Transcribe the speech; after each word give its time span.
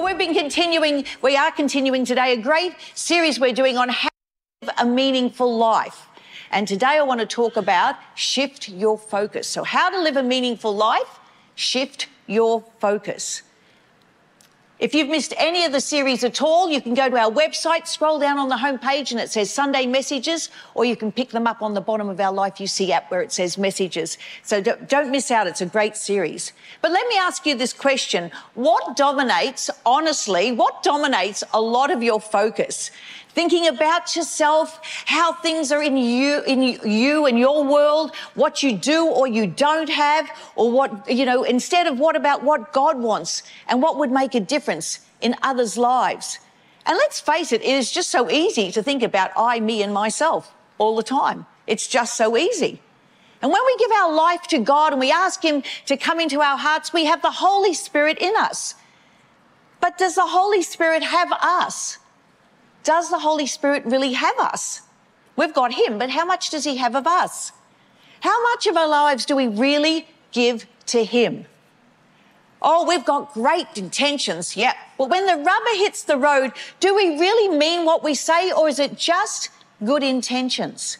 Well, 0.00 0.08
we've 0.08 0.16
been 0.16 0.32
continuing, 0.32 1.04
we 1.20 1.36
are 1.36 1.52
continuing 1.52 2.06
today 2.06 2.32
a 2.32 2.36
great 2.38 2.74
series 2.94 3.38
we're 3.38 3.52
doing 3.52 3.76
on 3.76 3.90
how 3.90 4.08
to 4.08 4.66
live 4.66 4.74
a 4.78 4.86
meaningful 4.86 5.58
life. 5.58 6.06
And 6.50 6.66
today 6.66 6.96
I 6.96 7.02
want 7.02 7.20
to 7.20 7.26
talk 7.26 7.58
about 7.58 7.96
shift 8.14 8.70
your 8.70 8.96
focus. 8.96 9.46
So, 9.46 9.62
how 9.62 9.90
to 9.90 10.00
live 10.00 10.16
a 10.16 10.22
meaningful 10.22 10.74
life, 10.74 11.20
shift 11.54 12.06
your 12.26 12.64
focus. 12.78 13.42
If 14.80 14.94
you've 14.94 15.10
missed 15.10 15.34
any 15.36 15.66
of 15.66 15.72
the 15.72 15.80
series 15.80 16.24
at 16.24 16.40
all, 16.40 16.70
you 16.70 16.80
can 16.80 16.94
go 16.94 17.10
to 17.10 17.16
our 17.18 17.30
website, 17.30 17.86
scroll 17.86 18.18
down 18.18 18.38
on 18.38 18.48
the 18.48 18.56
homepage, 18.56 19.10
and 19.10 19.20
it 19.20 19.30
says 19.30 19.52
Sunday 19.52 19.84
Messages, 19.84 20.48
or 20.72 20.86
you 20.86 20.96
can 20.96 21.12
pick 21.12 21.28
them 21.28 21.46
up 21.46 21.60
on 21.60 21.74
the 21.74 21.82
bottom 21.82 22.08
of 22.08 22.18
our 22.18 22.32
Life 22.32 22.58
You 22.58 22.66
See 22.66 22.90
app 22.90 23.10
where 23.10 23.20
it 23.20 23.30
says 23.30 23.58
Messages. 23.58 24.16
So 24.42 24.62
don't 24.62 25.10
miss 25.10 25.30
out, 25.30 25.46
it's 25.46 25.60
a 25.60 25.66
great 25.66 25.96
series. 25.96 26.54
But 26.80 26.92
let 26.92 27.06
me 27.08 27.18
ask 27.18 27.44
you 27.44 27.54
this 27.56 27.74
question 27.74 28.30
What 28.54 28.96
dominates, 28.96 29.68
honestly, 29.84 30.50
what 30.50 30.82
dominates 30.82 31.44
a 31.52 31.60
lot 31.60 31.90
of 31.90 32.02
your 32.02 32.18
focus? 32.18 32.90
Thinking 33.40 33.68
about 33.68 34.14
yourself, 34.14 34.78
how 35.06 35.32
things 35.32 35.72
are 35.72 35.82
in 35.82 35.96
you, 35.96 36.42
in 36.42 36.60
you 36.62 37.24
and 37.24 37.38
your 37.38 37.64
world, 37.64 38.14
what 38.34 38.62
you 38.62 38.76
do 38.76 39.06
or 39.06 39.26
you 39.26 39.46
don't 39.46 39.88
have, 39.88 40.30
or 40.56 40.70
what, 40.70 41.10
you 41.10 41.24
know, 41.24 41.42
instead 41.42 41.86
of 41.86 41.98
what 41.98 42.16
about 42.16 42.42
what 42.42 42.70
God 42.74 42.98
wants 42.98 43.42
and 43.66 43.80
what 43.80 43.96
would 43.96 44.10
make 44.10 44.34
a 44.34 44.40
difference 44.40 45.00
in 45.22 45.34
others' 45.42 45.78
lives. 45.78 46.38
And 46.84 46.98
let's 46.98 47.18
face 47.18 47.50
it, 47.50 47.62
it 47.62 47.74
is 47.82 47.90
just 47.90 48.10
so 48.10 48.30
easy 48.30 48.70
to 48.72 48.82
think 48.82 49.02
about 49.02 49.30
I, 49.34 49.58
me, 49.58 49.82
and 49.82 49.94
myself 49.94 50.52
all 50.76 50.94
the 50.94 51.02
time. 51.02 51.46
It's 51.66 51.88
just 51.88 52.18
so 52.18 52.36
easy. 52.36 52.82
And 53.40 53.50
when 53.50 53.62
we 53.64 53.76
give 53.78 53.92
our 53.92 54.12
life 54.12 54.42
to 54.48 54.58
God 54.58 54.92
and 54.92 55.00
we 55.00 55.10
ask 55.10 55.42
Him 55.42 55.62
to 55.86 55.96
come 55.96 56.20
into 56.20 56.42
our 56.42 56.58
hearts, 56.58 56.92
we 56.92 57.06
have 57.06 57.22
the 57.22 57.30
Holy 57.30 57.72
Spirit 57.72 58.18
in 58.18 58.34
us. 58.36 58.74
But 59.80 59.96
does 59.96 60.16
the 60.16 60.26
Holy 60.26 60.60
Spirit 60.60 61.02
have 61.02 61.32
us? 61.32 61.99
Does 62.82 63.10
the 63.10 63.18
Holy 63.18 63.46
Spirit 63.46 63.84
really 63.84 64.12
have 64.12 64.38
us? 64.38 64.82
We've 65.36 65.54
got 65.54 65.74
Him, 65.74 65.98
but 65.98 66.10
how 66.10 66.24
much 66.24 66.50
does 66.50 66.64
He 66.64 66.76
have 66.76 66.94
of 66.94 67.06
us? 67.06 67.52
How 68.20 68.42
much 68.42 68.66
of 68.66 68.76
our 68.76 68.88
lives 68.88 69.24
do 69.24 69.36
we 69.36 69.48
really 69.48 70.06
give 70.32 70.66
to 70.86 71.04
Him? 71.04 71.46
Oh, 72.62 72.86
we've 72.86 73.04
got 73.04 73.32
great 73.32 73.66
intentions, 73.76 74.56
yeah. 74.56 74.74
But 74.98 75.08
when 75.08 75.26
the 75.26 75.36
rubber 75.36 75.76
hits 75.76 76.02
the 76.02 76.18
road, 76.18 76.52
do 76.78 76.94
we 76.94 77.18
really 77.18 77.56
mean 77.56 77.86
what 77.86 78.04
we 78.04 78.14
say, 78.14 78.52
or 78.52 78.68
is 78.68 78.78
it 78.78 78.98
just 78.98 79.48
good 79.82 80.02
intentions? 80.02 80.98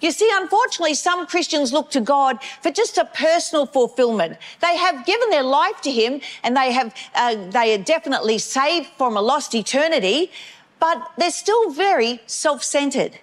You 0.00 0.10
see, 0.10 0.30
unfortunately, 0.32 0.94
some 0.94 1.26
Christians 1.26 1.72
look 1.72 1.90
to 1.92 2.00
God 2.00 2.38
for 2.62 2.70
just 2.70 2.98
a 2.98 3.06
personal 3.06 3.66
fulfillment. 3.66 4.36
They 4.60 4.76
have 4.76 5.06
given 5.06 5.30
their 5.30 5.42
life 5.42 5.80
to 5.82 5.90
Him, 5.90 6.20
and 6.42 6.56
they 6.56 6.72
have 6.72 6.94
uh, 7.14 7.50
they 7.50 7.74
are 7.74 7.82
definitely 7.82 8.38
saved 8.38 8.88
from 8.98 9.16
a 9.16 9.22
lost 9.22 9.54
eternity 9.54 10.30
but 10.78 11.10
they're 11.16 11.30
still 11.30 11.70
very 11.70 12.20
self-centered. 12.26 13.18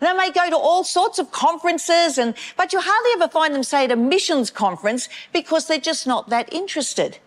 They 0.00 0.12
may 0.12 0.30
go 0.30 0.50
to 0.50 0.56
all 0.56 0.84
sorts 0.84 1.18
of 1.18 1.32
conferences 1.32 2.18
and, 2.18 2.34
but 2.56 2.72
you 2.72 2.80
hardly 2.80 3.10
ever 3.14 3.30
find 3.30 3.54
them 3.54 3.62
say 3.62 3.84
at 3.84 3.92
a 3.92 3.96
missions 3.96 4.50
conference 4.50 5.08
because 5.32 5.66
they're 5.66 5.78
just 5.78 6.06
not 6.06 6.28
that 6.28 6.52
interested. 6.52 7.18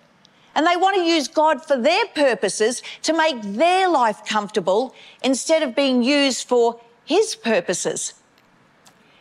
And 0.53 0.65
they 0.65 0.75
want 0.75 0.95
to 0.95 1.03
use 1.03 1.27
God 1.27 1.63
for 1.65 1.77
their 1.77 2.05
purposes 2.07 2.81
to 3.03 3.13
make 3.13 3.41
their 3.41 3.87
life 3.87 4.25
comfortable 4.25 4.93
instead 5.23 5.63
of 5.63 5.75
being 5.75 6.03
used 6.03 6.47
for 6.47 6.79
His 7.05 7.35
purposes. 7.35 8.13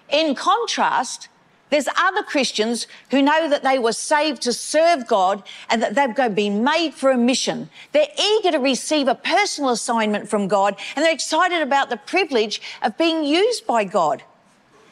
In 0.08 0.34
contrast, 0.34 1.28
there's 1.70 1.88
other 1.96 2.22
Christians 2.22 2.86
who 3.10 3.20
know 3.20 3.48
that 3.48 3.64
they 3.64 3.78
were 3.78 3.92
saved 3.92 4.42
to 4.42 4.52
serve 4.52 5.06
God 5.06 5.42
and 5.68 5.82
that 5.82 5.94
they've 5.94 6.34
been 6.34 6.62
made 6.62 6.94
for 6.94 7.10
a 7.10 7.18
mission. 7.18 7.70
They're 7.92 8.06
eager 8.18 8.52
to 8.52 8.58
receive 8.58 9.08
a 9.08 9.16
personal 9.16 9.70
assignment 9.70 10.28
from 10.28 10.46
God 10.46 10.78
and 10.94 11.04
they're 11.04 11.12
excited 11.12 11.62
about 11.62 11.90
the 11.90 11.96
privilege 11.96 12.62
of 12.82 12.96
being 12.96 13.24
used 13.24 13.66
by 13.66 13.82
God. 13.84 14.22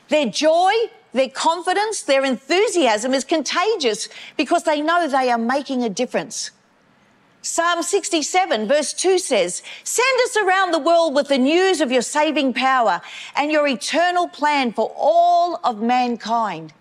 Their 0.08 0.26
joy, 0.26 0.72
their 1.12 1.28
confidence, 1.28 2.02
their 2.02 2.24
enthusiasm 2.24 3.14
is 3.14 3.24
contagious 3.24 4.08
because 4.36 4.64
they 4.64 4.80
know 4.80 5.06
they 5.06 5.30
are 5.30 5.38
making 5.38 5.84
a 5.84 5.88
difference. 5.88 6.50
Psalm 7.44 7.82
67 7.82 8.66
verse 8.66 8.94
2 8.94 9.19
says, 9.19 9.62
Send 9.84 10.21
us 10.25 10.37
around 10.38 10.71
the 10.71 10.78
world 10.78 11.15
with 11.15 11.28
the 11.28 11.37
news 11.37 11.82
of 11.82 11.93
your 11.93 12.00
saving 12.00 12.55
power 12.55 13.03
and 13.37 13.53
your 13.53 13.69
eternal 13.69 14.27
plan 14.27 14.72
for 14.72 14.91
all 14.97 15.60
of 15.62 15.82
mankind. 15.82 16.72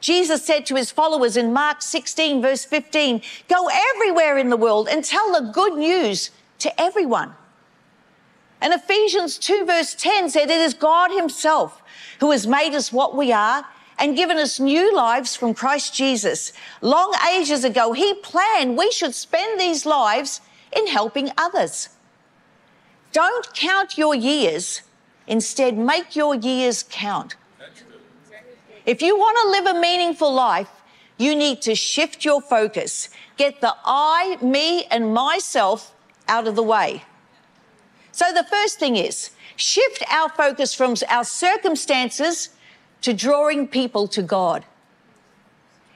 Jesus 0.00 0.44
said 0.44 0.66
to 0.66 0.74
his 0.74 0.90
followers 0.90 1.36
in 1.36 1.52
Mark 1.52 1.82
16 1.82 2.42
verse 2.42 2.64
15, 2.64 3.22
Go 3.48 3.68
everywhere 3.72 4.38
in 4.38 4.50
the 4.50 4.56
world 4.56 4.88
and 4.90 5.04
tell 5.04 5.32
the 5.32 5.52
good 5.52 5.74
news 5.74 6.32
to 6.58 6.80
everyone. 6.80 7.32
And 8.60 8.72
Ephesians 8.72 9.38
2 9.38 9.64
verse 9.64 9.94
10 9.94 10.30
said, 10.30 10.50
It 10.50 10.60
is 10.60 10.74
God 10.74 11.12
himself 11.12 11.80
who 12.18 12.32
has 12.32 12.44
made 12.44 12.74
us 12.74 12.92
what 12.92 13.16
we 13.16 13.30
are 13.30 13.64
and 13.98 14.16
given 14.16 14.38
us 14.38 14.60
new 14.60 14.94
lives 14.94 15.34
from 15.34 15.54
Christ 15.54 15.94
Jesus. 15.94 16.52
Long 16.80 17.14
ages 17.34 17.64
ago, 17.64 17.92
He 17.92 18.14
planned 18.14 18.76
we 18.76 18.90
should 18.90 19.14
spend 19.14 19.60
these 19.60 19.84
lives 19.84 20.40
in 20.74 20.86
helping 20.86 21.30
others. 21.36 21.88
Don't 23.12 23.52
count 23.54 23.98
your 23.98 24.14
years, 24.14 24.82
instead, 25.26 25.76
make 25.76 26.14
your 26.14 26.34
years 26.34 26.84
count. 26.88 27.36
If 28.86 29.02
you 29.02 29.16
want 29.16 29.38
to 29.42 29.50
live 29.50 29.76
a 29.76 29.80
meaningful 29.80 30.32
life, 30.32 30.70
you 31.18 31.34
need 31.34 31.60
to 31.62 31.74
shift 31.74 32.24
your 32.24 32.40
focus. 32.40 33.08
Get 33.36 33.60
the 33.60 33.74
I, 33.84 34.38
me, 34.40 34.84
and 34.84 35.12
myself 35.12 35.94
out 36.28 36.46
of 36.46 36.54
the 36.54 36.62
way. 36.62 37.02
So 38.12 38.26
the 38.32 38.44
first 38.44 38.78
thing 38.78 38.96
is 38.96 39.30
shift 39.56 40.04
our 40.10 40.28
focus 40.28 40.74
from 40.74 40.94
our 41.08 41.24
circumstances 41.24 42.50
to 43.02 43.12
drawing 43.12 43.68
people 43.68 44.08
to 44.08 44.22
God. 44.22 44.64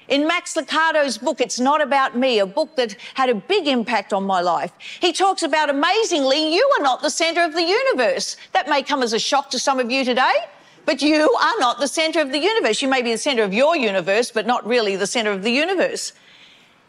In 0.08 0.26
Max 0.26 0.56
Lucado's 0.56 1.16
book, 1.16 1.40
It's 1.40 1.60
Not 1.60 1.80
About 1.80 2.16
Me, 2.16 2.38
a 2.38 2.46
book 2.46 2.76
that 2.76 2.96
had 3.14 3.30
a 3.30 3.34
big 3.34 3.66
impact 3.66 4.12
on 4.12 4.24
my 4.24 4.40
life, 4.40 4.72
he 5.00 5.12
talks 5.12 5.42
about 5.42 5.70
amazingly, 5.70 6.54
you 6.54 6.70
are 6.78 6.82
not 6.82 7.02
the 7.02 7.10
center 7.10 7.42
of 7.42 7.54
the 7.54 7.62
universe. 7.62 8.36
That 8.52 8.68
may 8.68 8.82
come 8.82 9.02
as 9.02 9.12
a 9.12 9.18
shock 9.18 9.50
to 9.50 9.58
some 9.58 9.78
of 9.78 9.90
you 9.90 10.04
today, 10.04 10.34
but 10.84 11.00
you 11.00 11.30
are 11.40 11.54
not 11.60 11.78
the 11.78 11.88
center 11.88 12.20
of 12.20 12.32
the 12.32 12.40
universe. 12.40 12.82
You 12.82 12.88
may 12.88 13.02
be 13.02 13.12
the 13.12 13.18
center 13.18 13.42
of 13.42 13.54
your 13.54 13.76
universe, 13.76 14.30
but 14.30 14.46
not 14.46 14.66
really 14.66 14.96
the 14.96 15.06
center 15.06 15.30
of 15.30 15.42
the 15.42 15.52
universe. 15.52 16.12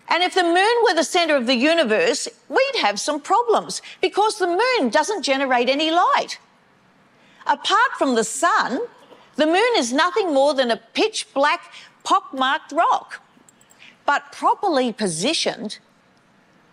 And 0.09 0.21
if 0.23 0.33
the 0.33 0.43
moon 0.43 0.83
were 0.83 0.95
the 0.95 1.03
center 1.03 1.35
of 1.35 1.47
the 1.47 1.55
universe, 1.55 2.27
we'd 2.49 2.81
have 2.81 2.99
some 2.99 3.21
problems 3.21 3.81
because 4.01 4.37
the 4.37 4.47
moon 4.47 4.89
doesn't 4.89 5.23
generate 5.23 5.69
any 5.69 5.91
light. 5.91 6.39
Apart 7.45 7.91
from 7.97 8.15
the 8.15 8.23
sun, 8.23 8.81
the 9.35 9.45
moon 9.45 9.73
is 9.77 9.91
nothing 9.91 10.33
more 10.33 10.53
than 10.53 10.69
a 10.69 10.77
pitch 10.77 11.33
black, 11.33 11.73
pockmarked 12.03 12.71
rock. 12.71 13.21
But 14.05 14.31
properly 14.31 14.93
positioned, 14.93 15.79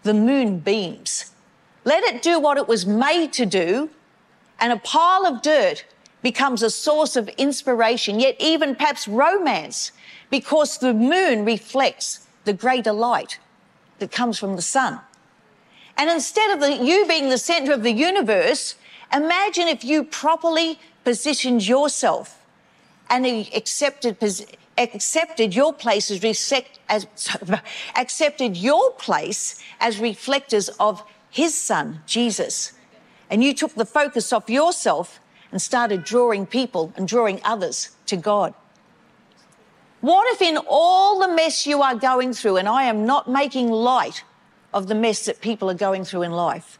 the 0.02 0.14
moon 0.14 0.58
beams. 0.58 1.32
Let 1.84 2.04
it 2.04 2.22
do 2.22 2.38
what 2.38 2.58
it 2.58 2.68
was 2.68 2.84
made 2.86 3.32
to 3.34 3.46
do, 3.46 3.90
and 4.58 4.72
a 4.72 4.76
pile 4.76 5.26
of 5.26 5.42
dirt 5.42 5.84
becomes 6.22 6.62
a 6.62 6.70
source 6.70 7.16
of 7.16 7.28
inspiration, 7.30 8.20
yet 8.20 8.36
even 8.38 8.74
perhaps 8.74 9.08
romance, 9.08 9.92
because 10.28 10.78
the 10.78 10.92
moon 10.92 11.44
reflects 11.44 12.26
the 12.44 12.52
greater 12.52 12.92
light 12.92 13.38
that 13.98 14.12
comes 14.12 14.38
from 14.38 14.56
the 14.56 14.62
sun. 14.62 15.00
And 15.96 16.10
instead 16.10 16.50
of 16.50 16.60
the, 16.60 16.84
you 16.84 17.06
being 17.06 17.30
the 17.30 17.38
center 17.38 17.72
of 17.72 17.82
the 17.82 17.92
universe, 17.92 18.74
imagine 19.12 19.66
if 19.66 19.84
you 19.84 20.04
properly 20.04 20.78
positioned 21.04 21.66
yourself 21.66 22.39
and 23.10 23.26
he 23.26 23.50
accepted 23.54 24.16
accepted 24.78 25.54
your 25.54 25.74
place 25.74 26.10
as, 26.10 26.64
as 26.88 27.06
accepted 27.96 28.56
your 28.56 28.92
place 28.92 29.62
as 29.78 29.98
reflectors 29.98 30.70
of 30.80 31.04
his 31.28 31.54
son 31.54 32.00
Jesus. 32.06 32.72
And 33.28 33.44
you 33.44 33.52
took 33.52 33.74
the 33.74 33.84
focus 33.84 34.32
off 34.32 34.48
yourself 34.48 35.20
and 35.52 35.60
started 35.60 36.04
drawing 36.04 36.46
people 36.46 36.92
and 36.96 37.06
drawing 37.06 37.40
others 37.44 37.90
to 38.06 38.16
God. 38.16 38.54
What 40.00 40.32
if 40.32 40.40
in 40.40 40.58
all 40.66 41.20
the 41.20 41.28
mess 41.28 41.66
you 41.66 41.82
are 41.82 41.94
going 41.94 42.32
through 42.32 42.56
and 42.56 42.68
I 42.68 42.84
am 42.84 43.04
not 43.04 43.28
making 43.28 43.70
light 43.70 44.24
of 44.72 44.86
the 44.86 44.94
mess 44.94 45.26
that 45.26 45.42
people 45.42 45.68
are 45.68 45.74
going 45.74 46.04
through 46.04 46.22
in 46.22 46.32
life 46.32 46.78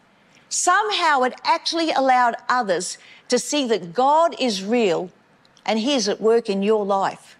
somehow 0.50 1.22
it 1.22 1.32
actually 1.44 1.90
allowed 1.92 2.34
others 2.48 2.98
to 3.28 3.38
see 3.38 3.66
that 3.68 3.94
God 3.94 4.34
is 4.38 4.64
real 4.64 5.10
and 5.64 5.78
He's 5.78 6.08
at 6.08 6.20
work 6.20 6.48
in 6.48 6.62
your 6.62 6.84
life, 6.84 7.36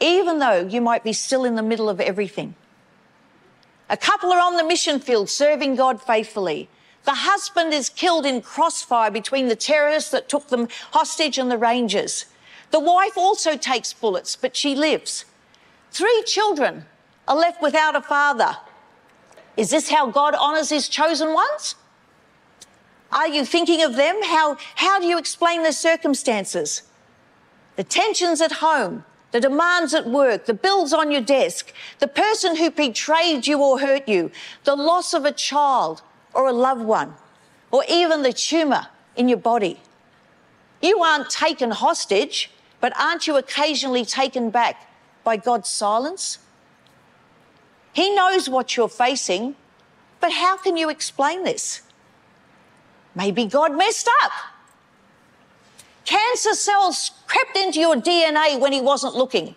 even 0.00 0.38
though 0.38 0.66
you 0.66 0.80
might 0.80 1.04
be 1.04 1.12
still 1.12 1.44
in 1.44 1.54
the 1.54 1.62
middle 1.62 1.88
of 1.88 2.00
everything. 2.00 2.54
A 3.90 3.96
couple 3.96 4.32
are 4.32 4.40
on 4.40 4.56
the 4.56 4.64
mission 4.64 5.00
field 5.00 5.28
serving 5.28 5.76
God 5.76 6.00
faithfully. 6.02 6.68
The 7.04 7.14
husband 7.14 7.74
is 7.74 7.88
killed 7.88 8.24
in 8.24 8.40
crossfire 8.40 9.10
between 9.10 9.48
the 9.48 9.56
terrorists 9.56 10.10
that 10.12 10.28
took 10.28 10.48
them 10.48 10.68
hostage 10.92 11.36
and 11.36 11.50
the 11.50 11.58
Rangers. 11.58 12.26
The 12.70 12.80
wife 12.80 13.18
also 13.18 13.56
takes 13.56 13.92
bullets, 13.92 14.34
but 14.34 14.56
she 14.56 14.74
lives. 14.74 15.26
Three 15.90 16.22
children 16.26 16.86
are 17.28 17.36
left 17.36 17.60
without 17.60 17.94
a 17.94 18.00
father. 18.00 18.56
Is 19.56 19.70
this 19.70 19.90
how 19.90 20.10
God 20.10 20.34
honors 20.34 20.70
his 20.70 20.88
chosen 20.88 21.34
ones? 21.34 21.74
Are 23.10 23.28
you 23.28 23.44
thinking 23.44 23.82
of 23.82 23.96
them? 23.96 24.22
How, 24.22 24.56
how 24.76 24.98
do 24.98 25.06
you 25.06 25.18
explain 25.18 25.62
the 25.62 25.72
circumstances? 25.72 26.82
The 27.76 27.84
tensions 27.84 28.40
at 28.40 28.52
home, 28.52 29.04
the 29.30 29.40
demands 29.40 29.94
at 29.94 30.06
work, 30.06 30.46
the 30.46 30.54
bills 30.54 30.92
on 30.92 31.10
your 31.10 31.22
desk, 31.22 31.72
the 31.98 32.08
person 32.08 32.56
who 32.56 32.70
betrayed 32.70 33.46
you 33.46 33.60
or 33.60 33.80
hurt 33.80 34.08
you, 34.08 34.30
the 34.64 34.76
loss 34.76 35.14
of 35.14 35.24
a 35.24 35.32
child 35.32 36.02
or 36.34 36.46
a 36.46 36.52
loved 36.52 36.84
one, 36.84 37.14
or 37.70 37.84
even 37.88 38.22
the 38.22 38.32
tumour 38.32 38.88
in 39.16 39.28
your 39.28 39.38
body. 39.38 39.80
You 40.82 41.00
aren't 41.00 41.30
taken 41.30 41.70
hostage, 41.70 42.50
but 42.80 42.92
aren't 42.98 43.26
you 43.26 43.36
occasionally 43.36 44.04
taken 44.04 44.50
back 44.50 44.90
by 45.24 45.36
God's 45.36 45.68
silence? 45.68 46.38
He 47.92 48.14
knows 48.14 48.48
what 48.48 48.76
you're 48.76 48.88
facing, 48.88 49.54
but 50.20 50.32
how 50.32 50.56
can 50.56 50.76
you 50.76 50.90
explain 50.90 51.44
this? 51.44 51.82
Maybe 53.14 53.44
God 53.46 53.76
messed 53.76 54.08
up. 54.22 54.32
Cancer 56.04 56.54
cells 56.54 57.10
crept 57.32 57.56
into 57.56 57.80
your 57.80 57.96
DNA 57.96 58.60
when 58.60 58.72
he 58.72 58.80
wasn't 58.82 59.14
looking. 59.14 59.56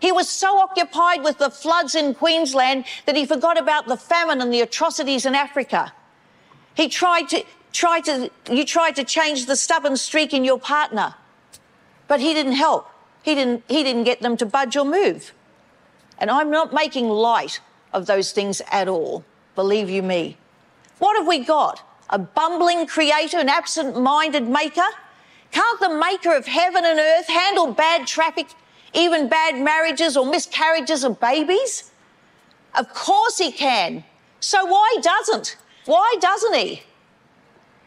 He 0.00 0.10
was 0.10 0.26
so 0.28 0.58
occupied 0.58 1.22
with 1.22 1.36
the 1.36 1.50
floods 1.50 1.94
in 1.94 2.14
Queensland 2.14 2.86
that 3.04 3.14
he 3.14 3.26
forgot 3.26 3.58
about 3.58 3.86
the 3.86 3.96
famine 3.96 4.40
and 4.40 4.52
the 4.52 4.62
atrocities 4.62 5.26
in 5.26 5.34
Africa. 5.34 5.92
He 6.74 6.88
tried 6.88 7.28
to, 7.28 7.44
tried 7.72 8.04
to, 8.04 8.30
you 8.50 8.64
tried 8.64 8.96
to 8.96 9.04
change 9.04 9.44
the 9.44 9.54
stubborn 9.54 9.98
streak 9.98 10.32
in 10.32 10.44
your 10.44 10.58
partner, 10.58 11.14
but 12.08 12.20
he 12.20 12.32
didn't 12.32 12.52
help. 12.52 12.88
He 13.22 13.34
didn't, 13.34 13.64
he 13.68 13.82
didn't 13.82 14.04
get 14.04 14.22
them 14.22 14.38
to 14.38 14.46
budge 14.46 14.74
or 14.74 14.84
move. 14.86 15.34
And 16.18 16.30
I'm 16.30 16.50
not 16.50 16.72
making 16.72 17.08
light 17.08 17.60
of 17.92 18.06
those 18.06 18.32
things 18.32 18.62
at 18.72 18.88
all, 18.88 19.24
believe 19.54 19.90
you 19.90 20.02
me. 20.02 20.38
What 21.00 21.18
have 21.18 21.26
we 21.26 21.40
got? 21.40 21.82
A 22.08 22.18
bumbling 22.18 22.86
creator, 22.86 23.38
an 23.38 23.50
absent 23.50 24.00
minded 24.00 24.48
maker? 24.48 24.88
Can't 25.54 25.78
the 25.78 25.88
maker 25.88 26.34
of 26.34 26.46
heaven 26.46 26.84
and 26.84 26.98
earth 26.98 27.28
handle 27.28 27.72
bad 27.72 28.08
traffic, 28.08 28.48
even 28.92 29.28
bad 29.28 29.56
marriages 29.56 30.16
or 30.16 30.26
miscarriages 30.26 31.04
of 31.04 31.20
babies? 31.20 31.92
Of 32.76 32.92
course 32.92 33.38
he 33.38 33.52
can. 33.52 34.02
So 34.40 34.66
why 34.66 34.96
doesn't? 35.00 35.56
Why 35.86 36.16
doesn't 36.20 36.54
he? 36.56 36.82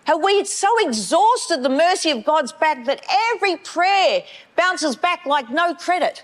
Have 0.05 0.23
we 0.23 0.45
so 0.45 0.69
exhausted 0.79 1.61
the 1.61 1.69
mercy 1.69 2.09
of 2.09 2.23
God's 2.23 2.53
back 2.53 2.85
that 2.85 3.05
every 3.33 3.57
prayer 3.57 4.23
bounces 4.55 4.95
back 4.95 5.25
like 5.25 5.49
no 5.49 5.75
credit? 5.75 6.23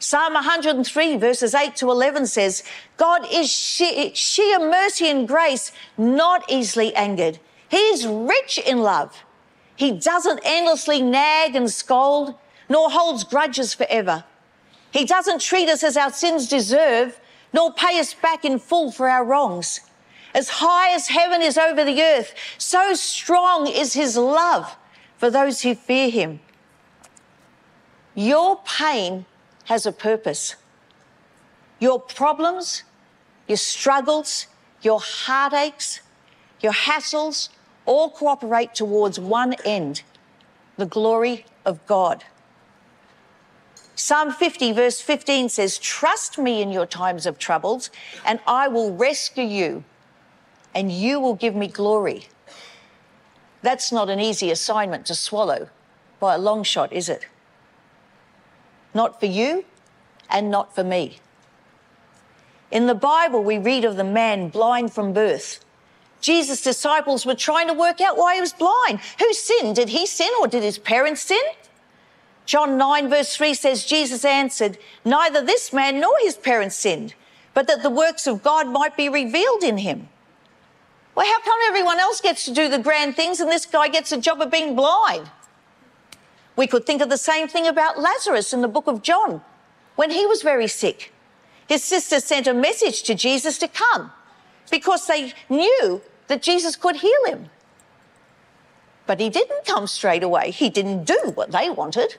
Psalm 0.00 0.34
103, 0.34 1.16
verses 1.18 1.54
8 1.54 1.76
to 1.76 1.88
11 1.92 2.26
says, 2.26 2.64
God 2.96 3.28
is 3.30 3.48
sheer 3.48 4.58
mercy 4.58 5.08
and 5.08 5.28
grace, 5.28 5.70
not 5.96 6.44
easily 6.50 6.92
angered. 6.96 7.38
He 7.68 7.76
is 7.76 8.08
rich 8.08 8.58
in 8.58 8.82
love. 8.82 9.22
He 9.76 9.92
doesn't 9.92 10.40
endlessly 10.44 11.02
nag 11.02 11.56
and 11.56 11.70
scold, 11.70 12.34
nor 12.68 12.90
holds 12.90 13.24
grudges 13.24 13.74
forever. 13.74 14.24
He 14.90 15.04
doesn't 15.04 15.40
treat 15.40 15.68
us 15.68 15.82
as 15.82 15.96
our 15.96 16.12
sins 16.12 16.48
deserve, 16.48 17.18
nor 17.52 17.72
pay 17.72 17.98
us 17.98 18.14
back 18.14 18.44
in 18.44 18.58
full 18.58 18.92
for 18.92 19.08
our 19.08 19.24
wrongs. 19.24 19.80
As 20.34 20.48
high 20.48 20.92
as 20.94 21.08
heaven 21.08 21.42
is 21.42 21.58
over 21.58 21.84
the 21.84 22.02
earth, 22.02 22.34
so 22.58 22.94
strong 22.94 23.66
is 23.66 23.94
his 23.94 24.16
love 24.16 24.76
for 25.16 25.30
those 25.30 25.62
who 25.62 25.74
fear 25.74 26.10
him. 26.10 26.40
Your 28.14 28.60
pain 28.64 29.26
has 29.64 29.86
a 29.86 29.92
purpose. 29.92 30.56
Your 31.80 32.00
problems, 32.00 32.84
your 33.48 33.56
struggles, 33.56 34.46
your 34.82 35.00
heartaches, 35.00 36.00
your 36.60 36.72
hassles 36.72 37.48
all 37.86 38.10
cooperate 38.10 38.74
towards 38.74 39.18
one 39.18 39.54
end 39.64 40.02
the 40.76 40.86
glory 40.86 41.44
of 41.64 41.84
God. 41.86 42.24
Psalm 43.94 44.32
50, 44.32 44.72
verse 44.72 45.00
15 45.00 45.48
says, 45.48 45.78
Trust 45.78 46.36
me 46.36 46.60
in 46.60 46.72
your 46.72 46.86
times 46.86 47.26
of 47.26 47.38
troubles, 47.38 47.90
and 48.26 48.40
I 48.46 48.66
will 48.68 48.94
rescue 48.94 49.44
you 49.44 49.84
and 50.74 50.90
you 50.90 51.20
will 51.20 51.34
give 51.34 51.54
me 51.54 51.68
glory. 51.68 52.26
That's 53.62 53.92
not 53.92 54.10
an 54.10 54.20
easy 54.20 54.50
assignment 54.50 55.06
to 55.06 55.14
swallow 55.14 55.68
by 56.18 56.34
a 56.34 56.38
long 56.38 56.64
shot, 56.64 56.92
is 56.92 57.08
it? 57.08 57.26
Not 58.92 59.20
for 59.20 59.26
you 59.26 59.64
and 60.28 60.50
not 60.50 60.74
for 60.74 60.84
me. 60.84 61.18
In 62.70 62.86
the 62.86 62.94
Bible, 62.94 63.42
we 63.42 63.56
read 63.56 63.84
of 63.84 63.96
the 63.96 64.04
man 64.04 64.48
blind 64.48 64.92
from 64.92 65.12
birth. 65.12 65.63
Jesus' 66.24 66.62
disciples 66.62 67.26
were 67.26 67.34
trying 67.34 67.68
to 67.68 67.74
work 67.74 68.00
out 68.00 68.16
why 68.16 68.36
he 68.36 68.40
was 68.40 68.54
blind. 68.54 68.98
Who 69.18 69.30
sinned? 69.34 69.76
Did 69.76 69.90
he 69.90 70.06
sin 70.06 70.30
or 70.40 70.48
did 70.48 70.62
his 70.62 70.78
parents 70.78 71.20
sin? 71.20 71.42
John 72.46 72.78
9, 72.78 73.10
verse 73.10 73.36
3 73.36 73.52
says, 73.52 73.84
Jesus 73.84 74.24
answered, 74.24 74.78
Neither 75.04 75.44
this 75.44 75.70
man 75.70 76.00
nor 76.00 76.14
his 76.22 76.38
parents 76.38 76.76
sinned, 76.76 77.12
but 77.52 77.66
that 77.66 77.82
the 77.82 77.90
works 77.90 78.26
of 78.26 78.42
God 78.42 78.68
might 78.68 78.96
be 78.96 79.10
revealed 79.10 79.62
in 79.62 79.76
him. 79.76 80.08
Well, 81.14 81.26
how 81.26 81.42
come 81.42 81.58
everyone 81.68 82.00
else 82.00 82.22
gets 82.22 82.46
to 82.46 82.54
do 82.54 82.70
the 82.70 82.78
grand 82.78 83.16
things 83.16 83.40
and 83.40 83.50
this 83.50 83.66
guy 83.66 83.88
gets 83.88 84.10
a 84.10 84.18
job 84.18 84.40
of 84.40 84.50
being 84.50 84.74
blind? 84.74 85.30
We 86.56 86.66
could 86.66 86.86
think 86.86 87.02
of 87.02 87.10
the 87.10 87.18
same 87.18 87.48
thing 87.48 87.66
about 87.66 88.00
Lazarus 88.00 88.54
in 88.54 88.62
the 88.62 88.68
book 88.68 88.86
of 88.86 89.02
John 89.02 89.42
when 89.96 90.10
he 90.10 90.24
was 90.24 90.40
very 90.40 90.68
sick. 90.68 91.12
His 91.68 91.84
sister 91.84 92.18
sent 92.18 92.46
a 92.46 92.54
message 92.54 93.02
to 93.02 93.14
Jesus 93.14 93.58
to 93.58 93.68
come 93.68 94.10
because 94.70 95.06
they 95.06 95.34
knew 95.50 96.00
that 96.28 96.42
Jesus 96.42 96.76
could 96.76 96.96
heal 96.96 97.24
him. 97.26 97.50
But 99.06 99.20
he 99.20 99.28
didn't 99.28 99.66
come 99.66 99.86
straight 99.86 100.22
away. 100.22 100.50
He 100.50 100.70
didn't 100.70 101.04
do 101.04 101.32
what 101.34 101.52
they 101.52 101.68
wanted. 101.68 102.16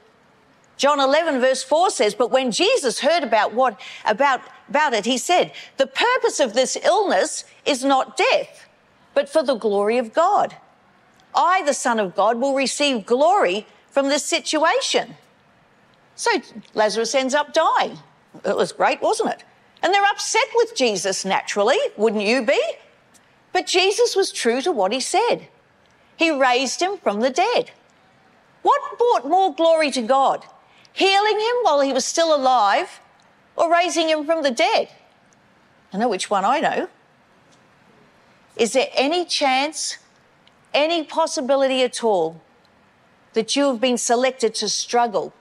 John 0.78 1.00
11 1.00 1.40
verse 1.40 1.64
4 1.64 1.90
says, 1.90 2.14
but 2.14 2.32
when 2.32 2.52
Jesus 2.52 3.00
heard 3.00 3.24
about 3.24 3.54
what, 3.54 3.80
about, 4.06 4.42
about 4.70 4.94
it, 4.94 5.06
he 5.06 5.18
said, 5.18 5.52
the 5.78 5.88
purpose 5.88 6.40
of 6.40 6.54
this 6.54 6.78
illness 6.84 7.46
is 7.66 7.84
not 7.84 8.18
death, 8.18 8.68
but 9.14 9.30
for 9.30 9.42
the 9.42 9.56
glory 9.56 9.98
of 9.98 10.14
God. 10.14 10.56
I, 11.34 11.64
the 11.64 11.74
Son 11.74 12.00
of 12.00 12.16
God, 12.16 12.40
will 12.40 12.54
receive 12.54 13.06
glory 13.06 13.66
from 13.90 14.10
this 14.10 14.26
situation. 14.26 15.16
So 16.16 16.32
Lazarus 16.74 17.16
ends 17.16 17.34
up 17.34 17.54
dying. 17.54 17.98
It 18.46 18.56
was 18.56 18.72
great, 18.72 19.02
wasn't 19.02 19.32
it? 19.32 19.44
And 19.82 19.94
they're 19.94 20.06
upset 20.06 20.48
with 20.56 20.76
Jesus 20.76 21.26
naturally, 21.26 21.78
wouldn't 21.96 22.24
you 22.24 22.46
be? 22.46 22.62
But 23.56 23.68
Jesus 23.68 24.18
was 24.18 24.34
true 24.34 24.62
to 24.64 24.72
what 24.74 24.92
he 24.92 25.00
said. 25.00 25.48
He 26.18 26.30
raised 26.30 26.82
him 26.82 26.98
from 26.98 27.22
the 27.22 27.30
dead. 27.30 27.72
What 28.64 28.98
brought 28.98 29.30
more 29.30 29.56
glory 29.56 29.92
to 29.92 30.02
God? 30.02 30.46
Healing 30.92 31.40
him 31.40 31.56
while 31.62 31.80
he 31.80 31.94
was 31.94 32.04
still 32.04 32.36
alive 32.36 33.00
or 33.56 33.72
raising 33.72 34.10
him 34.10 34.26
from 34.26 34.44
the 34.44 34.52
dead? 34.52 34.90
I 35.94 35.98
know 35.98 36.10
which 36.10 36.30
one 36.30 36.44
I 36.44 36.60
know. 36.60 36.90
Is 38.58 38.74
there 38.74 38.90
any 38.94 39.24
chance, 39.24 40.00
any 40.74 41.06
possibility 41.06 41.82
at 41.82 42.04
all 42.04 42.42
that 43.32 43.56
you 43.56 43.68
have 43.68 43.80
been 43.80 43.98
selected 43.98 44.54
to 44.56 44.68
struggle 44.68 45.32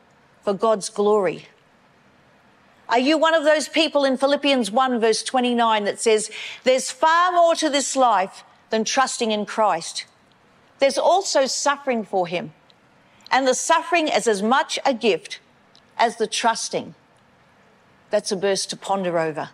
for 0.45 0.55
God's 0.55 0.89
glory? 0.89 1.49
Are 2.89 2.99
you 2.99 3.17
one 3.17 3.35
of 3.35 3.45
those 3.45 3.69
people 3.69 4.05
in 4.05 4.17
Philippians 4.17 4.71
1, 4.71 5.01
verse 5.01 5.23
29, 5.23 5.85
that 5.85 6.01
says, 6.01 6.31
There's 6.65 6.91
far 6.91 7.33
more 7.33 7.55
to 7.57 7.71
this 7.71 7.97
life 7.97 8.45
than 8.71 8.85
trusting 8.85 9.31
in 9.31 9.47
Christ? 9.47 10.05
There's 10.79 10.99
also 10.99 11.47
suffering 11.47 12.05
for 12.05 12.27
Him, 12.27 12.53
and 13.31 13.47
the 13.47 13.55
suffering 13.55 14.09
is 14.09 14.27
as 14.27 14.43
much 14.43 14.79
a 14.85 14.93
gift 14.93 15.41
as 15.97 16.17
the 16.17 16.27
trusting. 16.27 16.95
That's 18.11 18.33
a 18.33 18.37
verse 18.37 18.67
to 18.67 18.77
ponder 18.77 19.19
over. 19.19 19.51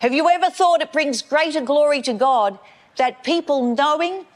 Have 0.00 0.12
you 0.12 0.28
ever 0.28 0.50
thought 0.50 0.82
it 0.82 0.92
brings 0.92 1.22
greater 1.22 1.60
glory 1.60 2.02
to 2.02 2.12
God 2.12 2.58
that 2.96 3.24
people 3.24 3.74
knowing 3.74 4.26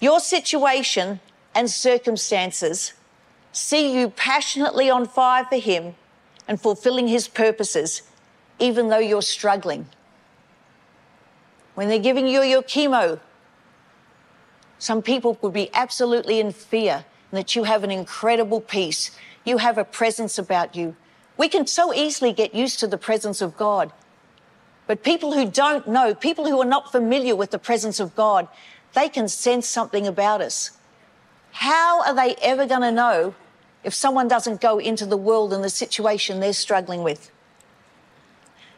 your 0.00 0.18
situation 0.18 1.20
and 1.54 1.70
circumstances 1.70 2.94
see 3.52 3.98
you 3.98 4.10
passionately 4.10 4.90
on 4.90 5.06
fire 5.06 5.44
for 5.44 5.56
Him 5.56 5.94
and 6.48 6.60
fulfilling 6.60 7.06
His 7.06 7.28
purposes, 7.28 8.02
even 8.58 8.88
though 8.88 8.98
you're 8.98 9.22
struggling? 9.22 9.86
When 11.74 11.88
they're 11.88 12.00
giving 12.00 12.26
you 12.26 12.42
your 12.42 12.62
chemo, 12.62 13.20
some 14.80 15.02
people 15.02 15.38
would 15.42 15.52
be 15.52 15.70
absolutely 15.74 16.40
in 16.40 16.52
fear 16.52 17.04
that 17.30 17.54
you 17.54 17.64
have 17.64 17.84
an 17.84 17.90
incredible 17.90 18.60
peace. 18.60 19.10
You 19.44 19.58
have 19.58 19.78
a 19.78 19.84
presence 19.84 20.38
about 20.38 20.74
you. 20.74 20.96
We 21.36 21.48
can 21.48 21.66
so 21.66 21.94
easily 21.94 22.32
get 22.32 22.54
used 22.54 22.80
to 22.80 22.86
the 22.86 22.98
presence 22.98 23.40
of 23.40 23.56
God. 23.56 23.92
But 24.86 25.04
people 25.04 25.34
who 25.34 25.48
don't 25.48 25.86
know, 25.86 26.14
people 26.14 26.46
who 26.46 26.60
are 26.60 26.64
not 26.64 26.90
familiar 26.90 27.36
with 27.36 27.50
the 27.50 27.58
presence 27.58 28.00
of 28.00 28.16
God, 28.16 28.48
they 28.94 29.08
can 29.08 29.28
sense 29.28 29.68
something 29.68 30.06
about 30.06 30.40
us. 30.40 30.72
How 31.52 32.02
are 32.04 32.14
they 32.14 32.34
ever 32.42 32.66
going 32.66 32.80
to 32.80 32.90
know 32.90 33.34
if 33.88 33.94
someone 33.94 34.28
doesn't 34.28 34.60
go 34.60 34.78
into 34.78 35.06
the 35.06 35.16
world 35.16 35.50
and 35.50 35.64
the 35.64 35.70
situation 35.70 36.40
they're 36.40 36.52
struggling 36.52 37.02
with? 37.02 37.30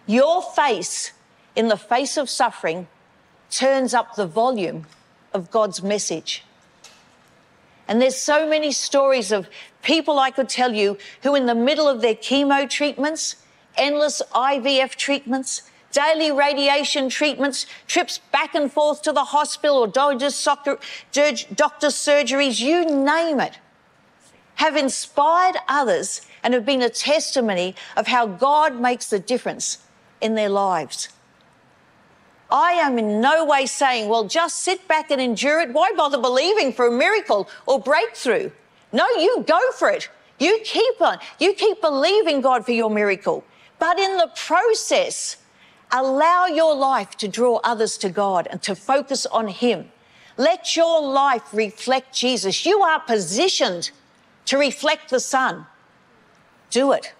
Your 0.06 0.40
face 0.40 1.10
in 1.56 1.66
the 1.66 1.76
face 1.76 2.16
of 2.16 2.30
suffering 2.30 2.86
turns 3.50 3.92
up 3.92 4.14
the 4.14 4.26
volume 4.26 4.86
of 5.34 5.50
God's 5.50 5.82
message. 5.82 6.44
And 7.88 8.00
there's 8.00 8.16
so 8.16 8.48
many 8.48 8.70
stories 8.70 9.32
of 9.32 9.48
people 9.82 10.20
I 10.20 10.30
could 10.30 10.48
tell 10.48 10.72
you 10.72 10.96
who, 11.24 11.34
in 11.34 11.46
the 11.46 11.56
middle 11.56 11.88
of 11.88 12.02
their 12.02 12.14
chemo 12.14 12.70
treatments, 12.70 13.34
endless 13.76 14.22
IVF 14.32 14.94
treatments, 14.94 15.62
daily 15.90 16.30
radiation 16.30 17.08
treatments, 17.08 17.66
trips 17.88 18.18
back 18.30 18.54
and 18.54 18.72
forth 18.72 19.02
to 19.02 19.12
the 19.12 19.24
hospital 19.24 19.78
or 19.78 19.88
doctor's 19.88 20.36
surgeries, 20.36 22.60
you 22.60 22.84
name 22.84 23.40
it, 23.40 23.58
have 24.60 24.76
inspired 24.76 25.56
others 25.68 26.20
and 26.42 26.52
have 26.52 26.66
been 26.66 26.82
a 26.82 26.90
testimony 26.90 27.74
of 27.96 28.06
how 28.06 28.26
God 28.26 28.78
makes 28.78 29.08
the 29.08 29.18
difference 29.18 29.78
in 30.20 30.34
their 30.34 30.50
lives. 30.50 31.08
I 32.50 32.72
am 32.72 32.98
in 32.98 33.22
no 33.22 33.46
way 33.46 33.64
saying, 33.64 34.10
well, 34.10 34.24
just 34.24 34.58
sit 34.58 34.86
back 34.86 35.10
and 35.10 35.18
endure 35.18 35.60
it. 35.60 35.72
Why 35.72 35.92
bother 35.96 36.20
believing 36.20 36.74
for 36.74 36.88
a 36.88 36.90
miracle 36.92 37.48
or 37.64 37.80
breakthrough? 37.80 38.50
No, 38.92 39.06
you 39.16 39.42
go 39.48 39.58
for 39.78 39.88
it. 39.88 40.10
You 40.38 40.60
keep 40.62 41.00
on. 41.00 41.16
You 41.38 41.54
keep 41.54 41.80
believing 41.80 42.42
God 42.42 42.66
for 42.66 42.72
your 42.72 42.90
miracle. 42.90 43.42
But 43.78 43.98
in 43.98 44.18
the 44.18 44.30
process, 44.36 45.38
allow 45.90 46.48
your 46.48 46.74
life 46.74 47.16
to 47.16 47.28
draw 47.28 47.60
others 47.64 47.96
to 47.96 48.10
God 48.10 48.46
and 48.50 48.60
to 48.60 48.74
focus 48.74 49.24
on 49.24 49.48
Him. 49.48 49.90
Let 50.36 50.76
your 50.76 51.00
life 51.00 51.54
reflect 51.54 52.14
Jesus. 52.14 52.66
You 52.66 52.82
are 52.82 53.00
positioned 53.00 53.90
to 54.50 54.58
reflect 54.58 55.10
the 55.10 55.20
sun. 55.20 55.64
Do 56.70 56.90
it. 56.90 57.12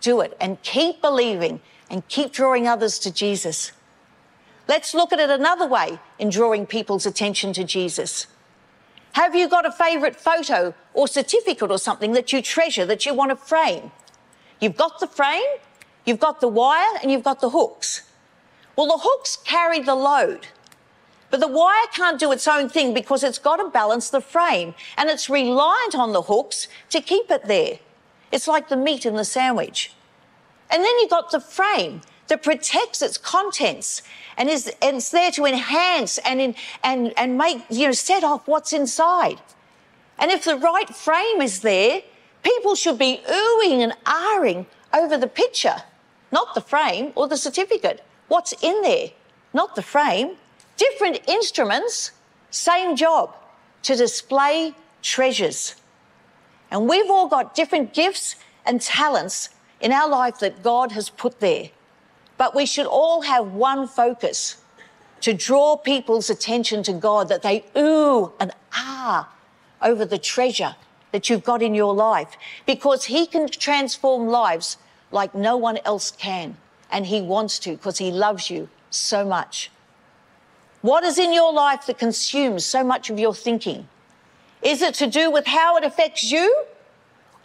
Do 0.00 0.20
it. 0.20 0.36
And 0.40 0.60
keep 0.62 1.00
believing 1.00 1.60
and 1.88 2.06
keep 2.08 2.32
drawing 2.32 2.66
others 2.66 2.98
to 3.00 3.12
Jesus. 3.12 3.70
Let's 4.66 4.92
look 4.92 5.12
at 5.12 5.20
it 5.20 5.30
another 5.30 5.64
way 5.64 6.00
in 6.18 6.28
drawing 6.28 6.66
people's 6.66 7.06
attention 7.06 7.52
to 7.52 7.62
Jesus. 7.62 8.26
Have 9.12 9.36
you 9.36 9.48
got 9.48 9.64
a 9.64 9.70
favourite 9.70 10.16
photo 10.16 10.74
or 10.92 11.06
certificate 11.06 11.70
or 11.70 11.78
something 11.78 12.14
that 12.14 12.32
you 12.32 12.42
treasure 12.42 12.84
that 12.86 13.06
you 13.06 13.14
want 13.14 13.30
to 13.30 13.36
frame? 13.36 13.92
You've 14.60 14.76
got 14.76 14.98
the 14.98 15.06
frame, 15.06 15.52
you've 16.04 16.18
got 16.18 16.40
the 16.40 16.48
wire, 16.48 16.98
and 17.00 17.12
you've 17.12 17.22
got 17.22 17.40
the 17.40 17.50
hooks. 17.50 18.10
Well, 18.74 18.88
the 18.88 18.98
hooks 19.04 19.36
carry 19.44 19.78
the 19.78 19.94
load. 19.94 20.48
But 21.32 21.40
the 21.40 21.48
wire 21.48 21.86
can't 21.94 22.20
do 22.20 22.30
its 22.30 22.46
own 22.46 22.68
thing 22.68 22.92
because 22.92 23.24
it's 23.24 23.38
got 23.38 23.56
to 23.56 23.70
balance 23.70 24.10
the 24.10 24.20
frame 24.20 24.74
and 24.98 25.08
it's 25.08 25.30
reliant 25.30 25.94
on 25.94 26.12
the 26.12 26.20
hooks 26.20 26.68
to 26.90 27.00
keep 27.00 27.30
it 27.30 27.46
there. 27.46 27.78
It's 28.30 28.46
like 28.46 28.68
the 28.68 28.76
meat 28.76 29.06
in 29.06 29.16
the 29.16 29.24
sandwich. 29.24 29.94
And 30.70 30.84
then 30.84 30.92
you've 31.00 31.08
got 31.08 31.30
the 31.30 31.40
frame 31.40 32.02
that 32.28 32.42
protects 32.42 33.00
its 33.00 33.16
contents 33.16 34.02
and 34.36 34.50
is 34.50 34.70
and 34.82 34.96
it's 34.96 35.08
there 35.08 35.30
to 35.30 35.46
enhance 35.46 36.18
and 36.18 36.38
in, 36.38 36.54
and 36.84 37.14
and 37.16 37.38
make 37.38 37.62
you 37.70 37.86
know 37.86 37.92
set 37.92 38.22
off 38.24 38.46
what's 38.46 38.74
inside. 38.74 39.40
And 40.18 40.30
if 40.30 40.44
the 40.44 40.56
right 40.56 40.94
frame 40.94 41.40
is 41.40 41.60
there, 41.60 42.02
people 42.42 42.74
should 42.74 42.98
be 42.98 43.22
oohing 43.26 43.80
and 43.80 43.96
ahhing 44.04 44.66
over 44.92 45.16
the 45.16 45.28
picture, 45.28 45.76
not 46.30 46.54
the 46.54 46.60
frame 46.60 47.12
or 47.14 47.26
the 47.26 47.38
certificate. 47.38 48.04
What's 48.28 48.52
in 48.62 48.82
there, 48.82 49.12
not 49.54 49.76
the 49.76 49.82
frame. 49.82 50.36
Different 50.76 51.20
instruments, 51.28 52.12
same 52.50 52.96
job 52.96 53.34
to 53.82 53.96
display 53.96 54.74
treasures. 55.02 55.76
And 56.70 56.88
we've 56.88 57.10
all 57.10 57.28
got 57.28 57.54
different 57.54 57.92
gifts 57.92 58.36
and 58.64 58.80
talents 58.80 59.50
in 59.80 59.92
our 59.92 60.08
life 60.08 60.38
that 60.38 60.62
God 60.62 60.92
has 60.92 61.10
put 61.10 61.40
there. 61.40 61.70
But 62.38 62.54
we 62.54 62.66
should 62.66 62.86
all 62.86 63.22
have 63.22 63.52
one 63.52 63.86
focus 63.86 64.56
to 65.20 65.32
draw 65.32 65.76
people's 65.76 66.30
attention 66.30 66.82
to 66.82 66.92
God, 66.92 67.28
that 67.28 67.42
they 67.42 67.64
ooh 67.76 68.32
and 68.40 68.52
ah 68.72 69.32
over 69.80 70.04
the 70.04 70.18
treasure 70.18 70.74
that 71.12 71.28
you've 71.28 71.44
got 71.44 71.62
in 71.62 71.74
your 71.74 71.94
life, 71.94 72.36
because 72.66 73.04
He 73.04 73.26
can 73.26 73.48
transform 73.48 74.26
lives 74.28 74.78
like 75.10 75.34
no 75.34 75.56
one 75.56 75.78
else 75.84 76.10
can. 76.10 76.56
And 76.90 77.06
He 77.06 77.20
wants 77.20 77.58
to, 77.60 77.72
because 77.72 77.98
He 77.98 78.10
loves 78.10 78.50
you 78.50 78.68
so 78.90 79.24
much. 79.24 79.70
What 80.82 81.04
is 81.04 81.18
in 81.18 81.32
your 81.32 81.52
life 81.52 81.86
that 81.86 81.98
consumes 81.98 82.64
so 82.64 82.82
much 82.84 83.08
of 83.08 83.18
your 83.18 83.34
thinking? 83.34 83.88
Is 84.62 84.82
it 84.82 84.94
to 84.96 85.06
do 85.06 85.30
with 85.30 85.46
how 85.46 85.76
it 85.76 85.84
affects 85.84 86.30
you? 86.30 86.64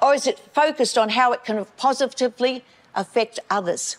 Or 0.01 0.13
is 0.13 0.27
it 0.27 0.39
focused 0.53 0.98
on 0.98 1.10
how 1.10 1.32
it 1.34 1.44
can 1.44 1.65
positively 1.77 2.63
affect 2.96 3.39
others? 3.50 3.98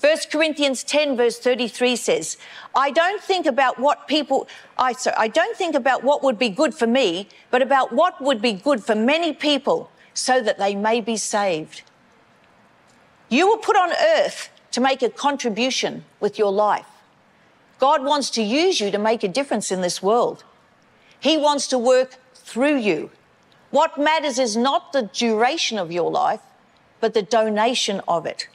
1 0.00 0.16
Corinthians 0.30 0.84
10 0.84 1.16
verse 1.16 1.38
33 1.38 1.96
says, 1.96 2.36
I 2.76 2.90
don't 2.90 3.22
think 3.22 3.46
about 3.46 3.78
what 3.78 4.06
people, 4.06 4.46
I, 4.76 4.92
sorry, 4.92 5.16
I 5.18 5.28
don't 5.28 5.56
think 5.56 5.74
about 5.74 6.04
what 6.04 6.22
would 6.22 6.38
be 6.38 6.50
good 6.50 6.74
for 6.74 6.86
me, 6.86 7.28
but 7.50 7.62
about 7.62 7.92
what 7.92 8.20
would 8.20 8.42
be 8.42 8.52
good 8.52 8.84
for 8.84 8.94
many 8.94 9.32
people 9.32 9.90
so 10.12 10.40
that 10.42 10.58
they 10.58 10.74
may 10.74 11.00
be 11.00 11.16
saved. 11.16 11.82
You 13.28 13.50
were 13.50 13.56
put 13.56 13.76
on 13.76 13.92
earth 13.92 14.50
to 14.72 14.80
make 14.80 15.02
a 15.02 15.08
contribution 15.08 16.04
with 16.20 16.38
your 16.38 16.52
life. 16.52 16.86
God 17.84 18.02
wants 18.02 18.30
to 18.30 18.42
use 18.42 18.80
you 18.80 18.90
to 18.90 18.98
make 18.98 19.22
a 19.22 19.28
difference 19.28 19.70
in 19.70 19.82
this 19.82 20.02
world. 20.02 20.42
He 21.20 21.36
wants 21.36 21.66
to 21.66 21.76
work 21.76 22.16
through 22.32 22.78
you. 22.78 23.10
What 23.68 23.98
matters 23.98 24.38
is 24.38 24.56
not 24.56 24.94
the 24.94 25.10
duration 25.12 25.76
of 25.76 25.92
your 25.92 26.10
life, 26.10 26.40
but 27.02 27.12
the 27.12 27.20
donation 27.20 28.00
of 28.08 28.24
it. 28.24 28.48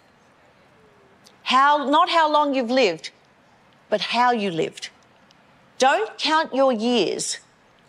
How, 1.43 1.87
not 1.87 2.09
how 2.09 2.27
long 2.27 2.55
you've 2.55 2.71
lived, 2.71 3.11
but 3.87 4.01
how 4.17 4.31
you 4.31 4.49
lived. 4.49 4.89
Don't 5.77 6.17
count 6.17 6.55
your 6.55 6.73
years. 6.73 7.37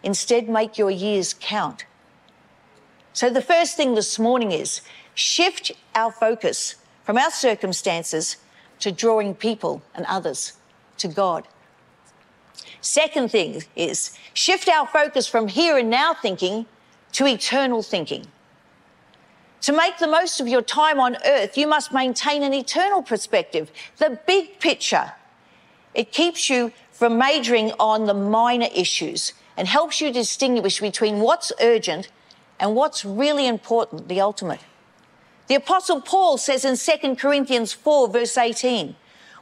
Instead, 0.02 0.46
make 0.46 0.76
your 0.76 0.90
years 0.90 1.32
count. 1.32 1.86
So, 3.14 3.30
the 3.30 3.40
first 3.40 3.78
thing 3.78 3.94
this 3.94 4.18
morning 4.18 4.52
is 4.52 4.82
shift 5.14 5.72
our 5.94 6.12
focus 6.12 6.74
from 7.02 7.16
our 7.16 7.30
circumstances 7.30 8.36
to 8.80 8.92
drawing 8.92 9.34
people 9.34 9.80
and 9.94 10.04
others 10.04 10.59
to 11.00 11.08
God. 11.08 11.46
Second 12.80 13.30
thing 13.30 13.62
is 13.76 14.16
shift 14.32 14.68
our 14.68 14.86
focus 14.86 15.26
from 15.26 15.48
here 15.48 15.76
and 15.76 15.90
now 15.90 16.14
thinking 16.14 16.66
to 17.12 17.26
eternal 17.26 17.82
thinking. 17.82 18.26
To 19.62 19.72
make 19.72 19.98
the 19.98 20.06
most 20.06 20.40
of 20.40 20.48
your 20.48 20.62
time 20.62 20.98
on 20.98 21.16
earth, 21.26 21.58
you 21.58 21.66
must 21.66 21.92
maintain 21.92 22.42
an 22.42 22.54
eternal 22.54 23.02
perspective, 23.02 23.70
the 23.98 24.18
big 24.26 24.58
picture. 24.58 25.12
It 25.94 26.12
keeps 26.12 26.48
you 26.48 26.72
from 26.92 27.18
majoring 27.18 27.72
on 27.78 28.06
the 28.06 28.14
minor 28.14 28.68
issues 28.74 29.34
and 29.56 29.68
helps 29.68 30.00
you 30.00 30.12
distinguish 30.12 30.80
between 30.80 31.20
what's 31.20 31.52
urgent 31.60 32.08
and 32.58 32.74
what's 32.74 33.04
really 33.04 33.46
important, 33.46 34.08
the 34.08 34.20
ultimate. 34.20 34.60
The 35.48 35.56
Apostle 35.56 36.00
Paul 36.00 36.38
says 36.38 36.64
in 36.64 36.76
2 36.76 37.16
Corinthians 37.16 37.72
4, 37.72 38.08
verse 38.08 38.38
18, 38.38 38.94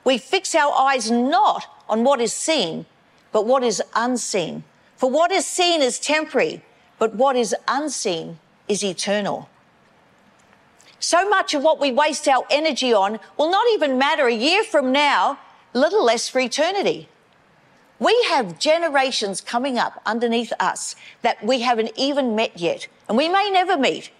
we 0.05 0.19
fix 0.19 0.55
our 0.55 0.73
eyes 0.73 1.11
not 1.11 1.67
on 1.89 2.05
what 2.05 2.21
is 2.21 2.33
seen, 2.33 2.87
but 3.33 3.47
what 3.47 3.63
is 3.63 3.83
unseen. 3.95 4.65
For 4.97 5.11
what 5.11 5.31
is 5.31 5.47
seen 5.47 5.83
is 5.83 5.99
temporary, 5.99 6.63
but 6.99 7.15
what 7.15 7.37
is 7.37 7.55
unseen 7.67 8.39
is 8.67 8.83
eternal. 8.85 9.49
So 11.01 11.29
much 11.29 11.55
of 11.55 11.63
what 11.63 11.81
we 11.81 11.93
waste 11.93 12.27
our 12.27 12.45
energy 12.51 12.93
on 12.93 13.21
will 13.37 13.51
not 13.51 13.67
even 13.73 13.99
matter 13.99 14.27
a 14.27 14.35
year 14.35 14.65
from 14.65 14.91
now, 14.91 15.39
little 15.73 16.05
less 16.05 16.29
for 16.29 16.41
eternity. 16.41 17.09
We 18.01 18.27
have 18.29 18.59
generations 18.59 19.41
coming 19.41 19.79
up 19.79 20.01
underneath 20.07 20.53
us 20.61 20.95
that 21.23 21.45
we 21.45 21.61
haven't 21.61 21.93
even 21.97 22.35
met 22.35 22.59
yet, 22.59 22.89
and 23.09 23.17
we 23.17 23.29
may 23.29 23.51
never 23.51 23.77
meet. 23.77 24.11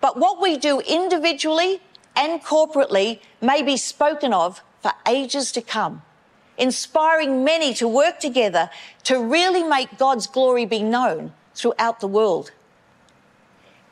But 0.00 0.18
what 0.18 0.40
we 0.40 0.58
do 0.58 0.80
individually 0.80 1.80
and 2.16 2.42
corporately 2.42 3.20
may 3.40 3.62
be 3.62 3.76
spoken 3.76 4.32
of 4.32 4.62
for 4.82 4.92
ages 5.08 5.52
to 5.52 5.62
come, 5.62 6.02
inspiring 6.58 7.44
many 7.44 7.72
to 7.74 7.88
work 7.88 8.18
together 8.18 8.70
to 9.04 9.22
really 9.22 9.62
make 9.62 9.96
God's 9.98 10.26
glory 10.26 10.66
be 10.66 10.82
known 10.82 11.32
throughout 11.54 12.00
the 12.00 12.08
world. 12.08 12.50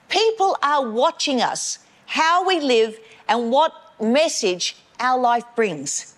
People 0.08 0.56
are 0.62 0.90
watching 0.90 1.40
us 1.40 1.78
how 2.10 2.44
we 2.44 2.58
live, 2.58 2.98
and 3.28 3.52
what 3.52 3.72
message 4.00 4.76
our 4.98 5.16
life 5.16 5.44
brings. 5.54 6.16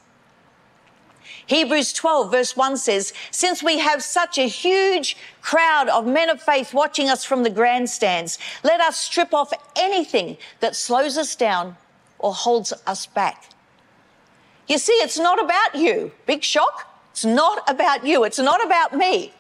Hebrews 1.46 1.92
12, 1.92 2.30
verse 2.30 2.56
1 2.56 2.78
says, 2.78 3.12
Since 3.30 3.62
we 3.62 3.78
have 3.78 4.02
such 4.02 4.38
a 4.38 4.48
huge 4.48 5.18
crowd 5.42 5.90
of 5.90 6.06
men 6.06 6.30
of 6.30 6.40
faith 6.40 6.72
watching 6.72 7.10
us 7.10 7.26
from 7.26 7.42
the 7.42 7.50
grandstands, 7.50 8.38
let 8.64 8.80
us 8.80 8.96
strip 8.96 9.34
off 9.34 9.52
anything 9.76 10.38
that 10.60 10.74
slows 10.74 11.18
us 11.18 11.36
down 11.36 11.76
or 12.18 12.32
holds 12.32 12.72
us 12.86 13.04
back. 13.04 13.50
You 14.68 14.78
see, 14.78 14.92
it's 14.94 15.18
not 15.18 15.42
about 15.42 15.74
you. 15.74 16.12
Big 16.26 16.42
shock. 16.42 16.88
It's 17.10 17.24
not 17.24 17.68
about 17.68 18.06
you. 18.06 18.24
It's 18.24 18.38
not 18.38 18.64
about 18.64 18.96
me. 18.96 19.32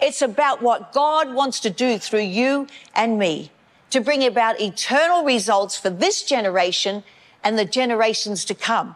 It's 0.00 0.22
about 0.22 0.62
what 0.62 0.92
God 0.92 1.34
wants 1.34 1.60
to 1.60 1.70
do 1.70 1.98
through 1.98 2.20
you 2.20 2.68
and 2.94 3.18
me 3.18 3.50
to 3.90 4.00
bring 4.00 4.24
about 4.24 4.60
eternal 4.60 5.24
results 5.24 5.76
for 5.76 5.90
this 5.90 6.22
generation 6.22 7.02
and 7.42 7.58
the 7.58 7.64
generations 7.64 8.44
to 8.44 8.54
come. 8.54 8.94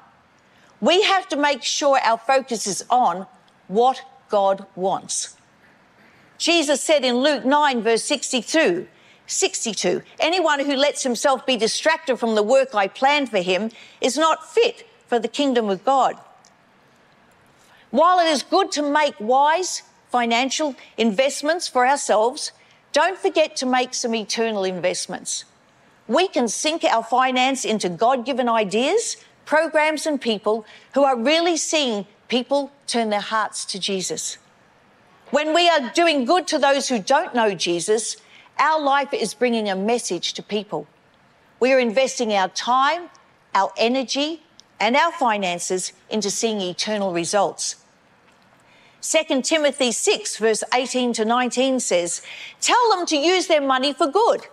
We 0.81 1.03
have 1.03 1.29
to 1.29 1.37
make 1.37 1.63
sure 1.63 1.99
our 2.01 2.19
focus 2.19 2.67
is 2.67 2.85
on 2.91 3.27
what 3.69 4.03
God 4.29 4.67
wants. 4.77 5.37
Jesus 6.39 6.81
said 6.81 7.05
in 7.05 7.17
Luke 7.17 7.45
9, 7.45 7.83
verse 7.83 8.05
62, 8.05 8.87
62, 9.27 10.03
anyone 10.19 10.61
who 10.61 10.75
lets 10.75 11.03
himself 11.03 11.47
be 11.47 11.57
distracted 11.57 12.17
from 12.17 12.35
the 12.35 12.43
work 12.43 12.75
I 12.75 12.89
planned 12.89 13.31
for 13.31 13.39
him 13.39 13.71
is 14.01 14.19
not 14.19 14.53
fit 14.53 14.85
for 15.13 15.19
the 15.19 15.29
kingdom 15.29 15.69
of 15.69 15.85
God. 15.85 16.17
While 17.91 18.19
it 18.19 18.31
is 18.31 18.43
good 18.43 18.73
to 18.73 18.83
make 18.83 19.15
wise 19.21 19.83
financial 20.11 20.75
investments 20.97 21.69
for 21.69 21.87
ourselves, 21.87 22.53
don't 22.93 23.19
forget 23.19 23.55
to 23.57 23.67
make 23.67 23.93
some 23.93 24.15
eternal 24.15 24.65
investments. 24.65 25.45
We 26.09 26.29
can 26.29 26.49
sink 26.49 26.83
our 26.85 27.05
finance 27.05 27.67
into 27.67 27.91
God 27.91 28.25
given 28.25 28.49
ideas, 28.49 29.19
programs, 29.45 30.07
and 30.07 30.19
people 30.19 30.65
who 30.95 31.05
are 31.05 31.19
really 31.19 31.59
seeing 31.59 32.07
people 32.29 32.73
turn 32.87 33.11
their 33.11 33.21
hearts 33.21 33.67
to 33.67 33.79
Jesus. 33.79 34.39
When 35.31 35.55
we 35.55 35.69
are 35.69 35.91
doing 35.91 36.25
good 36.25 36.47
to 36.47 36.59
those 36.59 36.89
who 36.89 36.99
don't 36.99 37.35
know 37.35 37.55
Jesus, 37.55 38.17
our 38.59 38.81
life 38.81 39.13
is 39.13 39.35
bringing 39.35 39.69
a 39.69 39.77
message 39.77 40.33
to 40.33 40.43
people. 40.43 40.87
We 41.61 41.71
are 41.75 41.79
investing 41.79 42.33
our 42.33 42.49
time, 42.49 43.11
our 43.55 43.75
energy, 43.77 44.41
and 44.83 44.97
our 44.97 45.13
finances 45.13 45.93
into 46.11 46.29
seeing 46.29 46.61
eternal 46.61 47.13
results. 47.13 47.77
2 49.01 49.41
Timothy 49.43 49.93
6, 49.93 50.39
verse 50.39 50.65
18 50.75 51.13
to 51.13 51.25
19 51.25 51.79
says, 51.79 52.21
Tell 52.61 52.91
them 52.91 53.07
to 53.07 53.17
use 53.17 53.47
their 53.47 53.61
money 53.61 53.93
for 53.93 54.09
good. 54.09 54.49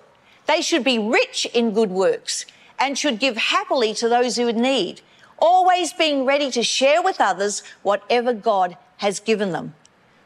They 0.46 0.62
should 0.62 0.84
be 0.84 1.00
rich 1.00 1.48
in 1.48 1.74
good 1.74 1.90
works 1.90 2.46
and 2.78 2.96
should 2.96 3.18
give 3.20 3.38
happily 3.38 3.96
to 3.96 4.08
those 4.08 4.36
who 4.36 4.54
need, 4.54 5.02
always 5.40 5.94
being 5.94 6.26
ready 6.26 6.52
to 6.52 6.62
share 6.62 7.02
with 7.02 7.20
others 7.20 7.64
whatever 7.82 8.32
God 8.32 8.78
has 8.98 9.20
given 9.20 9.52
them. 9.52 9.74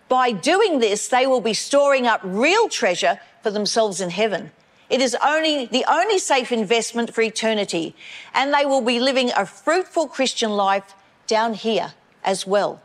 By 0.10 0.34
doing 0.34 0.80
this, 0.80 1.08
they 1.08 1.26
will 1.26 1.42
be 1.42 1.54
storing 1.54 2.08
up 2.08 2.20
real 2.26 2.68
treasure 2.68 3.22
for 3.42 3.52
themselves 3.52 4.02
in 4.02 4.10
heaven. 4.10 4.52
It 4.94 5.02
is 5.02 5.18
only 5.26 5.66
the 5.66 5.86
only 5.88 6.20
safe 6.20 6.52
investment 6.52 7.16
for 7.16 7.24
eternity, 7.24 7.96
and 8.32 8.54
they 8.54 8.64
will 8.64 8.82
be 8.82 9.00
living 9.00 9.32
a 9.36 9.44
fruitful 9.44 10.08
Christian 10.08 10.52
life 10.52 10.94
down 11.26 11.56
here 11.56 11.96
as 12.24 12.46
well. 12.46 12.80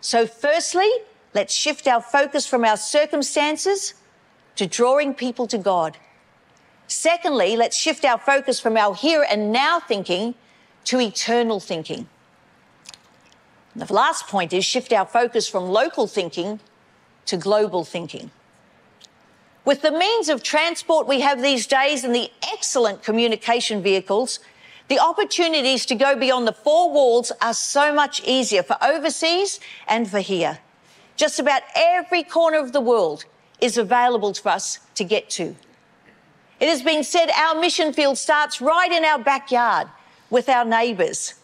So, 0.00 0.28
firstly, 0.28 0.88
let's 1.34 1.52
shift 1.52 1.88
our 1.88 2.00
focus 2.00 2.46
from 2.46 2.64
our 2.64 2.76
circumstances 2.76 3.94
to 4.54 4.68
drawing 4.68 5.12
people 5.12 5.48
to 5.48 5.58
God. 5.58 5.98
Secondly, 6.86 7.56
let's 7.56 7.76
shift 7.76 8.04
our 8.04 8.18
focus 8.18 8.60
from 8.60 8.76
our 8.76 8.94
here 8.94 9.26
and 9.28 9.50
now 9.50 9.80
thinking 9.80 10.36
to 10.84 11.00
eternal 11.00 11.58
thinking. 11.58 12.06
The 13.74 13.92
last 13.92 14.28
point 14.28 14.52
is 14.52 14.64
shift 14.64 14.92
our 14.92 15.04
focus 15.04 15.48
from 15.48 15.64
local 15.64 16.06
thinking 16.06 16.60
to 17.24 17.36
global 17.36 17.84
thinking. 17.84 18.30
With 19.66 19.82
the 19.82 19.90
means 19.90 20.28
of 20.28 20.44
transport 20.44 21.08
we 21.08 21.22
have 21.22 21.42
these 21.42 21.66
days 21.66 22.04
and 22.04 22.14
the 22.14 22.30
excellent 22.52 23.02
communication 23.02 23.82
vehicles, 23.82 24.38
the 24.86 25.00
opportunities 25.00 25.84
to 25.86 25.96
go 25.96 26.14
beyond 26.14 26.46
the 26.46 26.52
four 26.52 26.92
walls 26.92 27.32
are 27.42 27.52
so 27.52 27.92
much 27.92 28.22
easier 28.24 28.62
for 28.62 28.76
overseas 28.80 29.58
and 29.88 30.08
for 30.08 30.20
here. 30.20 30.60
Just 31.16 31.40
about 31.40 31.62
every 31.74 32.22
corner 32.22 32.58
of 32.58 32.72
the 32.72 32.80
world 32.80 33.24
is 33.60 33.76
available 33.76 34.32
to 34.34 34.48
us 34.48 34.78
to 34.94 35.02
get 35.02 35.28
to. 35.30 35.56
It 36.60 36.68
has 36.68 36.82
been 36.82 37.02
said 37.02 37.30
our 37.30 37.60
mission 37.60 37.92
field 37.92 38.18
starts 38.18 38.60
right 38.60 38.92
in 38.92 39.04
our 39.04 39.18
backyard 39.18 39.88
with 40.30 40.48
our 40.48 40.64
neighbours. 40.64 41.34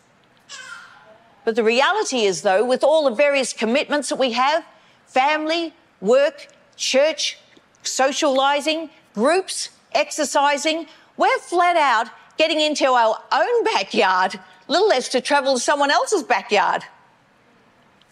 But 1.45 1.57
the 1.57 1.65
reality 1.65 2.21
is, 2.21 2.43
though, 2.43 2.65
with 2.65 2.85
all 2.85 3.11
the 3.11 3.17
various 3.17 3.53
commitments 3.53 4.11
that 4.11 4.19
we 4.21 4.31
have 4.31 4.65
family, 5.07 5.75
work, 6.01 6.47
church, 6.77 7.39
socialising, 7.83 8.90
groups, 9.14 9.71
exercising 9.92 10.87
we're 11.16 11.38
flat 11.38 11.77
out 11.77 12.12
getting 12.38 12.61
into 12.61 12.87
our 12.87 13.16
own 13.31 13.64
backyard, 13.64 14.40
little 14.68 14.88
less 14.88 15.09
to 15.11 15.21
travel 15.21 15.55
to 15.55 15.61
someone 15.61 15.90
else's 15.90 16.23
backyard. 16.23 16.83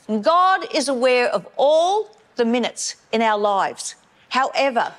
And 0.08 0.22
God 0.22 0.66
is 0.74 0.88
aware 0.88 1.28
of 1.28 1.48
all 1.56 2.16
the 2.36 2.44
minutes 2.44 2.96
in 3.12 3.22
our 3.22 3.38
lives. 3.38 3.94
However, 4.28 4.92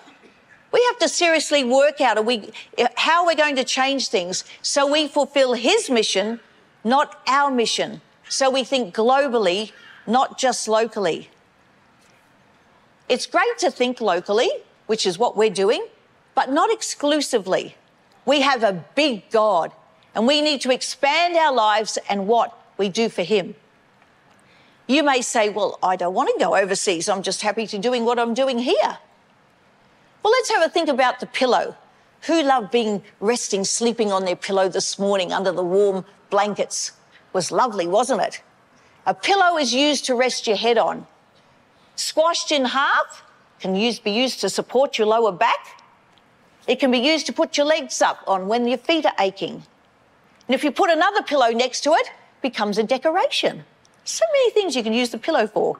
we 0.71 0.83
have 0.87 0.99
to 0.99 1.07
seriously 1.07 1.63
work 1.63 2.01
out 2.01 2.25
we, 2.25 2.51
how 2.95 3.25
we're 3.25 3.35
going 3.35 3.55
to 3.57 3.63
change 3.63 4.07
things 4.07 4.43
so 4.61 4.91
we 4.91 5.07
fulfill 5.07 5.53
His 5.53 5.89
mission, 5.89 6.39
not 6.83 7.21
our 7.27 7.51
mission 7.51 8.01
so 8.29 8.49
we 8.49 8.63
think 8.63 8.95
globally, 8.95 9.73
not 10.07 10.39
just 10.39 10.67
locally. 10.67 11.29
It's 13.11 13.25
great 13.25 13.57
to 13.57 13.69
think 13.69 13.99
locally, 13.99 14.49
which 14.87 15.05
is 15.05 15.19
what 15.19 15.35
we're 15.35 15.49
doing, 15.49 15.85
but 16.33 16.49
not 16.49 16.71
exclusively. 16.71 17.75
We 18.25 18.39
have 18.39 18.63
a 18.63 18.85
big 18.95 19.29
God, 19.29 19.73
and 20.15 20.25
we 20.25 20.39
need 20.39 20.61
to 20.61 20.71
expand 20.71 21.35
our 21.35 21.53
lives 21.53 21.97
and 22.09 22.25
what 22.25 22.57
we 22.77 22.87
do 22.87 23.09
for 23.09 23.23
Him. 23.23 23.55
You 24.87 25.03
may 25.03 25.21
say, 25.21 25.49
Well, 25.49 25.77
I 25.83 25.97
don't 25.97 26.13
want 26.13 26.29
to 26.29 26.39
go 26.39 26.55
overseas. 26.55 27.09
I'm 27.09 27.21
just 27.21 27.41
happy 27.41 27.67
to 27.67 27.77
doing 27.77 28.05
what 28.05 28.17
I'm 28.17 28.33
doing 28.33 28.59
here. 28.59 28.97
Well, 30.23 30.31
let's 30.31 30.49
have 30.49 30.63
a 30.63 30.69
think 30.69 30.87
about 30.87 31.19
the 31.19 31.25
pillow. 31.25 31.75
Who 32.27 32.41
loved 32.41 32.71
being 32.71 33.03
resting, 33.19 33.65
sleeping 33.65 34.13
on 34.13 34.23
their 34.23 34.37
pillow 34.37 34.69
this 34.69 34.97
morning 34.97 35.33
under 35.33 35.51
the 35.51 35.65
warm 35.65 36.05
blankets? 36.29 36.93
was 37.33 37.51
lovely, 37.51 37.87
wasn't 37.87 38.21
it? 38.21 38.41
A 39.05 39.13
pillow 39.13 39.57
is 39.57 39.73
used 39.73 40.05
to 40.05 40.15
rest 40.15 40.47
your 40.47 40.55
head 40.55 40.77
on. 40.77 41.07
Squashed 41.95 42.51
in 42.51 42.65
half 42.65 43.23
can 43.59 43.75
use, 43.75 43.99
be 43.99 44.11
used 44.11 44.41
to 44.41 44.49
support 44.49 44.97
your 44.97 45.07
lower 45.07 45.31
back. 45.31 45.83
It 46.67 46.79
can 46.79 46.91
be 46.91 46.99
used 46.99 47.25
to 47.27 47.33
put 47.33 47.57
your 47.57 47.65
legs 47.65 48.01
up 48.01 48.23
on 48.27 48.47
when 48.47 48.67
your 48.67 48.77
feet 48.77 49.05
are 49.05 49.13
aching. 49.19 49.63
And 50.47 50.55
if 50.55 50.63
you 50.63 50.71
put 50.71 50.89
another 50.89 51.21
pillow 51.21 51.49
next 51.49 51.81
to 51.81 51.91
it, 51.91 52.07
it 52.07 52.41
becomes 52.41 52.77
a 52.77 52.83
decoration. 52.83 53.63
So 54.03 54.25
many 54.33 54.51
things 54.51 54.75
you 54.75 54.83
can 54.83 54.93
use 54.93 55.09
the 55.09 55.17
pillow 55.17 55.47
for. 55.47 55.77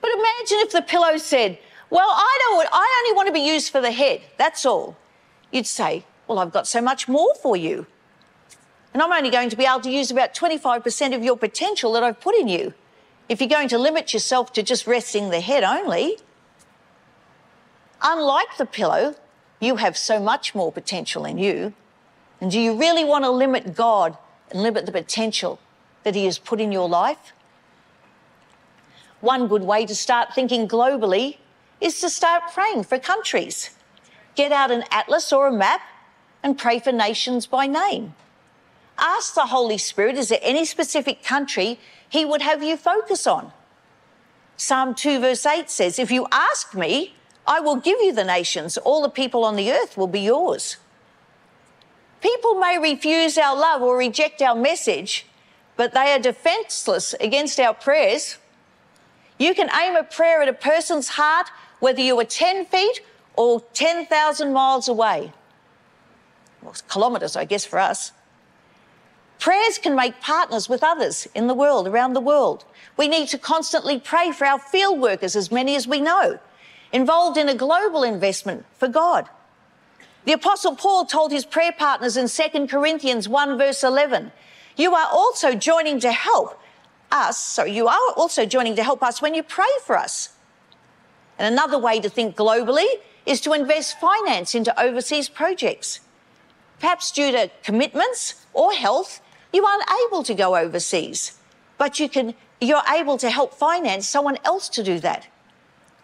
But 0.00 0.10
imagine 0.12 0.58
if 0.60 0.72
the 0.72 0.82
pillow 0.82 1.16
said, 1.18 1.58
Well, 1.90 2.08
I 2.08 2.38
don't 2.40 2.68
I 2.72 3.02
only 3.04 3.16
want 3.16 3.28
to 3.28 3.32
be 3.32 3.46
used 3.46 3.70
for 3.70 3.80
the 3.80 3.92
head, 3.92 4.22
that's 4.38 4.64
all. 4.66 4.96
You'd 5.50 5.66
say, 5.66 6.04
Well, 6.26 6.38
I've 6.38 6.52
got 6.52 6.66
so 6.66 6.80
much 6.80 7.08
more 7.08 7.34
for 7.36 7.56
you. 7.56 7.86
And 8.92 9.02
I'm 9.02 9.12
only 9.12 9.30
going 9.30 9.50
to 9.50 9.56
be 9.56 9.64
able 9.64 9.80
to 9.80 9.90
use 9.90 10.10
about 10.10 10.34
25% 10.34 11.14
of 11.14 11.22
your 11.22 11.36
potential 11.36 11.92
that 11.92 12.02
I've 12.02 12.20
put 12.20 12.34
in 12.36 12.48
you. 12.48 12.72
If 13.28 13.40
you're 13.40 13.48
going 13.48 13.68
to 13.68 13.78
limit 13.78 14.12
yourself 14.12 14.52
to 14.52 14.62
just 14.62 14.86
resting 14.86 15.30
the 15.30 15.40
head 15.40 15.64
only, 15.64 16.18
unlike 18.02 18.56
the 18.58 18.66
pillow, 18.66 19.14
you 19.60 19.76
have 19.76 19.96
so 19.96 20.20
much 20.20 20.54
more 20.54 20.70
potential 20.70 21.24
in 21.24 21.38
you. 21.38 21.72
And 22.40 22.50
do 22.50 22.60
you 22.60 22.78
really 22.78 23.04
want 23.04 23.24
to 23.24 23.30
limit 23.30 23.74
God 23.74 24.18
and 24.50 24.62
limit 24.62 24.84
the 24.84 24.92
potential 24.92 25.58
that 26.02 26.14
He 26.14 26.26
has 26.26 26.38
put 26.38 26.60
in 26.60 26.70
your 26.70 26.88
life? 26.88 27.32
One 29.20 29.48
good 29.48 29.62
way 29.62 29.86
to 29.86 29.94
start 29.94 30.34
thinking 30.34 30.68
globally 30.68 31.38
is 31.80 32.00
to 32.02 32.10
start 32.10 32.52
praying 32.52 32.84
for 32.84 32.98
countries. 32.98 33.70
Get 34.34 34.52
out 34.52 34.70
an 34.70 34.84
atlas 34.90 35.32
or 35.32 35.46
a 35.46 35.52
map 35.52 35.80
and 36.42 36.58
pray 36.58 36.78
for 36.78 36.92
nations 36.92 37.46
by 37.46 37.66
name. 37.66 38.14
Ask 38.98 39.34
the 39.34 39.46
Holy 39.46 39.78
Spirit, 39.78 40.16
is 40.16 40.28
there 40.28 40.38
any 40.42 40.64
specific 40.64 41.24
country 41.24 41.80
He 42.14 42.24
would 42.24 42.42
have 42.42 42.62
you 42.62 42.76
focus 42.76 43.26
on? 43.26 43.50
Psalm 44.56 44.94
2, 44.94 45.18
verse 45.18 45.44
8 45.44 45.68
says, 45.68 45.98
If 45.98 46.12
you 46.12 46.28
ask 46.30 46.72
me, 46.72 47.16
I 47.44 47.58
will 47.58 47.74
give 47.74 47.98
you 48.00 48.12
the 48.12 48.22
nations. 48.22 48.76
All 48.76 49.02
the 49.02 49.08
people 49.08 49.42
on 49.42 49.56
the 49.56 49.72
earth 49.72 49.96
will 49.96 50.06
be 50.06 50.20
yours. 50.20 50.76
People 52.20 52.54
may 52.54 52.78
refuse 52.78 53.36
our 53.36 53.56
love 53.56 53.82
or 53.82 53.98
reject 53.98 54.40
our 54.42 54.54
message, 54.54 55.26
but 55.76 55.92
they 55.92 56.12
are 56.12 56.20
defenseless 56.20 57.14
against 57.14 57.58
our 57.58 57.74
prayers. 57.74 58.38
You 59.36 59.52
can 59.52 59.68
aim 59.76 59.96
a 59.96 60.04
prayer 60.04 60.40
at 60.40 60.46
a 60.46 60.52
person's 60.52 61.08
heart, 61.08 61.48
whether 61.80 62.00
you 62.00 62.16
are 62.20 62.24
10 62.24 62.66
feet 62.66 63.00
or 63.34 63.60
10,000 63.72 64.52
miles 64.52 64.86
away. 64.86 65.32
Well, 66.62 66.76
kilometres, 66.88 67.34
I 67.34 67.44
guess, 67.44 67.64
for 67.64 67.80
us. 67.80 68.12
Prayers 69.44 69.76
can 69.76 69.94
make 69.94 70.22
partners 70.22 70.70
with 70.70 70.82
others 70.82 71.28
in 71.34 71.48
the 71.48 71.52
world, 71.52 71.86
around 71.86 72.14
the 72.14 72.20
world. 72.32 72.64
We 72.96 73.08
need 73.08 73.28
to 73.28 73.36
constantly 73.36 74.00
pray 74.00 74.32
for 74.32 74.46
our 74.46 74.58
field 74.58 74.98
workers, 74.98 75.36
as 75.36 75.52
many 75.52 75.76
as 75.76 75.86
we 75.86 76.00
know, 76.00 76.38
involved 76.94 77.36
in 77.36 77.50
a 77.50 77.54
global 77.54 78.04
investment 78.04 78.64
for 78.78 78.88
God. 78.88 79.28
The 80.24 80.32
Apostle 80.32 80.76
Paul 80.76 81.04
told 81.04 81.30
his 81.30 81.44
prayer 81.44 81.72
partners 81.72 82.16
in 82.16 82.26
2 82.26 82.68
Corinthians 82.68 83.28
1, 83.28 83.58
verse 83.58 83.84
11, 83.84 84.32
You 84.78 84.94
are 84.94 85.08
also 85.12 85.54
joining 85.54 86.00
to 86.00 86.10
help 86.10 86.58
us, 87.12 87.36
so 87.36 87.64
you 87.64 87.86
are 87.86 88.12
also 88.16 88.46
joining 88.46 88.76
to 88.76 88.82
help 88.82 89.02
us 89.02 89.20
when 89.20 89.34
you 89.34 89.42
pray 89.42 89.74
for 89.84 89.98
us. 89.98 90.30
And 91.38 91.52
another 91.52 91.76
way 91.76 92.00
to 92.00 92.08
think 92.08 92.34
globally 92.34 92.88
is 93.26 93.42
to 93.42 93.52
invest 93.52 94.00
finance 94.00 94.54
into 94.54 94.72
overseas 94.80 95.28
projects. 95.28 96.00
Perhaps 96.80 97.12
due 97.12 97.30
to 97.30 97.50
commitments 97.62 98.46
or 98.54 98.72
health, 98.72 99.20
you 99.54 99.64
aren't 99.64 99.84
able 100.06 100.24
to 100.24 100.34
go 100.34 100.56
overseas, 100.56 101.38
but 101.78 102.00
you 102.00 102.08
can, 102.08 102.34
you're 102.60 102.82
able 102.92 103.16
to 103.18 103.30
help 103.30 103.54
finance 103.54 104.08
someone 104.08 104.36
else 104.44 104.68
to 104.70 104.82
do 104.82 104.98
that. 104.98 105.28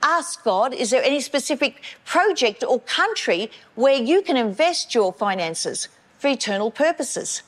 Ask 0.03 0.45
God, 0.45 0.73
is 0.73 0.91
there 0.91 1.03
any 1.03 1.21
specific 1.21 1.83
project 2.05 2.63
or 2.67 2.81
country 2.81 3.51
where 3.75 4.01
you 4.01 4.23
can 4.23 4.37
invest 4.37 4.95
your 4.95 5.13
finances 5.13 5.89
for 6.19 6.29
eternal 6.29 6.71
purposes? 6.71 7.43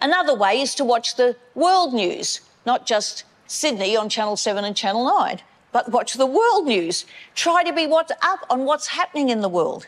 Another 0.00 0.34
way 0.34 0.60
is 0.60 0.74
to 0.74 0.84
watch 0.84 1.16
the 1.16 1.36
world 1.54 1.94
news, 1.94 2.42
not 2.66 2.86
just 2.86 3.24
Sydney 3.46 3.96
on 3.96 4.08
Channel 4.08 4.36
7 4.36 4.64
and 4.64 4.76
Channel 4.76 5.04
9, 5.04 5.40
but 5.72 5.90
watch 5.90 6.14
the 6.14 6.26
world 6.26 6.66
news. 6.66 7.06
Try 7.34 7.62
to 7.64 7.72
be 7.72 7.86
what's 7.86 8.12
up 8.22 8.40
on 8.50 8.64
what's 8.64 8.88
happening 8.88 9.30
in 9.30 9.40
the 9.40 9.48
world. 9.48 9.86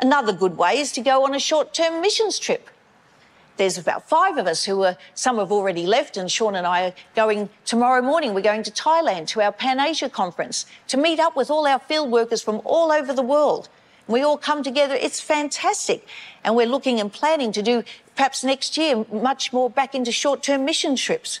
Another 0.00 0.32
good 0.32 0.56
way 0.56 0.78
is 0.78 0.92
to 0.92 1.00
go 1.00 1.24
on 1.24 1.34
a 1.34 1.38
short 1.38 1.74
term 1.74 2.00
missions 2.00 2.38
trip. 2.38 2.69
There's 3.56 3.76
about 3.76 4.08
five 4.08 4.38
of 4.38 4.46
us 4.46 4.64
who 4.64 4.82
are, 4.84 4.96
some 5.14 5.38
have 5.38 5.52
already 5.52 5.86
left, 5.86 6.16
and 6.16 6.30
Sean 6.30 6.54
and 6.54 6.66
I 6.66 6.86
are 6.86 6.94
going 7.14 7.48
tomorrow 7.64 8.00
morning. 8.00 8.32
We're 8.32 8.40
going 8.40 8.62
to 8.62 8.70
Thailand 8.70 9.26
to 9.28 9.42
our 9.42 9.52
Pan 9.52 9.78
Asia 9.78 10.08
conference 10.08 10.66
to 10.88 10.96
meet 10.96 11.20
up 11.20 11.36
with 11.36 11.50
all 11.50 11.66
our 11.66 11.78
field 11.78 12.10
workers 12.10 12.42
from 12.42 12.62
all 12.64 12.90
over 12.90 13.12
the 13.12 13.22
world. 13.22 13.68
We 14.08 14.22
all 14.22 14.38
come 14.38 14.62
together. 14.62 14.94
It's 14.94 15.20
fantastic. 15.20 16.06
And 16.42 16.56
we're 16.56 16.66
looking 16.66 16.98
and 17.00 17.12
planning 17.12 17.52
to 17.52 17.62
do 17.62 17.84
perhaps 18.16 18.42
next 18.42 18.76
year 18.76 19.04
much 19.12 19.52
more 19.52 19.70
back 19.70 19.94
into 19.94 20.10
short 20.10 20.42
term 20.42 20.64
mission 20.64 20.96
trips. 20.96 21.40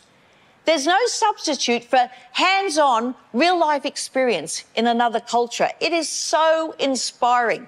There's 0.66 0.86
no 0.86 0.98
substitute 1.06 1.84
for 1.84 2.10
hands 2.32 2.78
on, 2.78 3.14
real 3.32 3.58
life 3.58 3.84
experience 3.84 4.64
in 4.76 4.86
another 4.86 5.18
culture. 5.18 5.70
It 5.80 5.92
is 5.92 6.08
so 6.08 6.74
inspiring. 6.78 7.66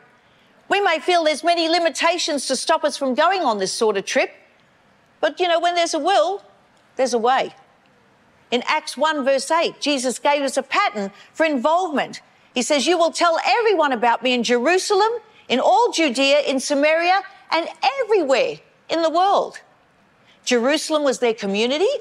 We 0.73 0.81
may 0.81 1.01
feel 1.01 1.25
there's 1.25 1.45
many 1.45 1.69
limitations 1.69 2.47
to 2.47 2.57
stop 2.57 2.83
us 2.83 2.97
from 2.97 3.15
going 3.15 3.43
on 3.43 3.59
this 3.59 3.75
sort 3.75 3.99
of 3.99 4.07
trip, 4.07 4.33
but 5.21 5.39
you 5.39 5.47
know, 5.47 5.61
when 5.61 5.75
there's 5.75 5.93
a 5.93 5.99
will, 5.99 6.43
there's 6.97 7.13
a 7.13 7.19
way. 7.19 7.55
In 8.51 8.63
Acts 8.65 8.97
1, 8.97 9.23
verse 9.23 9.51
8, 9.51 9.83
Jesus 9.83 10.19
gave 10.19 10.41
us 10.41 10.57
a 10.57 10.63
pattern 10.63 11.11
for 11.35 11.45
involvement. 11.45 12.23
He 12.55 12.63
says, 12.63 12.87
You 12.87 12.97
will 12.97 13.11
tell 13.11 13.39
everyone 13.45 13.93
about 13.93 14.23
me 14.23 14.33
in 14.33 14.43
Jerusalem, 14.43 15.11
in 15.47 15.61
all 15.61 15.93
Judea, 15.93 16.41
in 16.41 16.59
Samaria, 16.59 17.21
and 17.51 17.69
everywhere 18.01 18.55
in 18.89 19.03
the 19.03 19.11
world. 19.11 19.61
Jerusalem 20.47 21.05
was 21.05 21.19
their 21.19 21.35
community, 21.35 21.99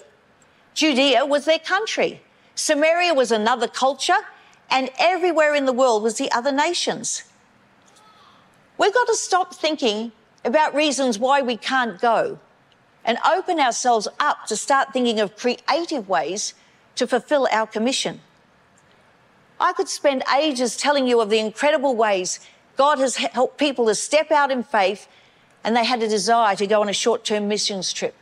Judea 0.76 1.26
was 1.26 1.44
their 1.44 1.60
country, 1.60 2.22
Samaria 2.56 3.14
was 3.14 3.34
another 3.34 3.68
culture, 3.68 4.22
and 4.70 4.90
everywhere 4.98 5.56
in 5.56 5.66
the 5.66 5.74
world 5.74 6.04
was 6.04 6.18
the 6.18 6.32
other 6.32 6.54
nations. 6.54 7.24
We've 8.82 8.92
got 8.92 9.06
to 9.10 9.16
stop 9.16 9.54
thinking 9.54 10.12
about 10.44 10.74
reasons 10.74 11.20
why 11.20 11.44
we 11.44 11.56
can't 11.56 12.02
go 12.02 12.40
and 13.06 13.20
open 13.24 13.60
ourselves 13.60 14.08
up 14.20 14.48
to 14.48 14.56
start 14.56 14.92
thinking 14.92 15.20
of 15.20 15.38
creative 15.38 16.10
ways 16.10 16.56
to 16.96 17.06
fulfill 17.06 17.48
our 17.52 17.68
commission. 17.68 18.22
I 19.60 19.74
could 19.74 19.88
spend 19.88 20.24
ages 20.36 20.76
telling 20.76 21.08
you 21.08 21.22
of 21.22 21.30
the 21.30 21.38
incredible 21.38 21.96
ways 21.96 22.40
God 22.76 22.98
has 22.98 23.18
helped 23.18 23.60
people 23.60 23.86
to 23.86 23.94
step 23.94 24.32
out 24.32 24.50
in 24.50 24.64
faith 24.64 25.08
and 25.64 25.76
they 25.76 25.86
had 25.86 26.02
a 26.02 26.10
desire 26.10 26.56
to 26.56 26.66
go 26.66 26.82
on 26.82 26.90
a 26.90 26.94
short 26.94 27.24
term 27.24 27.48
missions 27.48 27.94
trip. 27.94 28.16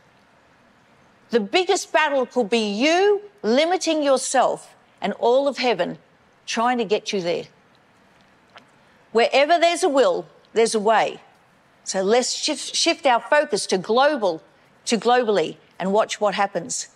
The 1.30 1.40
biggest 1.40 1.90
battle 1.90 2.26
could 2.26 2.50
be 2.50 2.70
you 2.70 3.22
limiting 3.42 4.02
yourself 4.02 4.74
and 5.00 5.14
all 5.14 5.48
of 5.48 5.56
heaven 5.56 5.96
trying 6.44 6.76
to 6.76 6.84
get 6.84 7.14
you 7.14 7.22
there. 7.22 7.44
Wherever 9.12 9.58
there's 9.58 9.82
a 9.82 9.88
will, 9.88 10.26
there's 10.52 10.74
a 10.74 10.80
way. 10.80 11.20
So 11.84 12.02
let's 12.02 12.32
shift, 12.32 12.74
shift 12.74 13.06
our 13.06 13.20
focus 13.20 13.66
to 13.66 13.78
global, 13.78 14.42
to 14.86 14.98
globally, 14.98 15.56
and 15.78 15.92
watch 15.92 16.20
what 16.20 16.34
happens. 16.34 16.88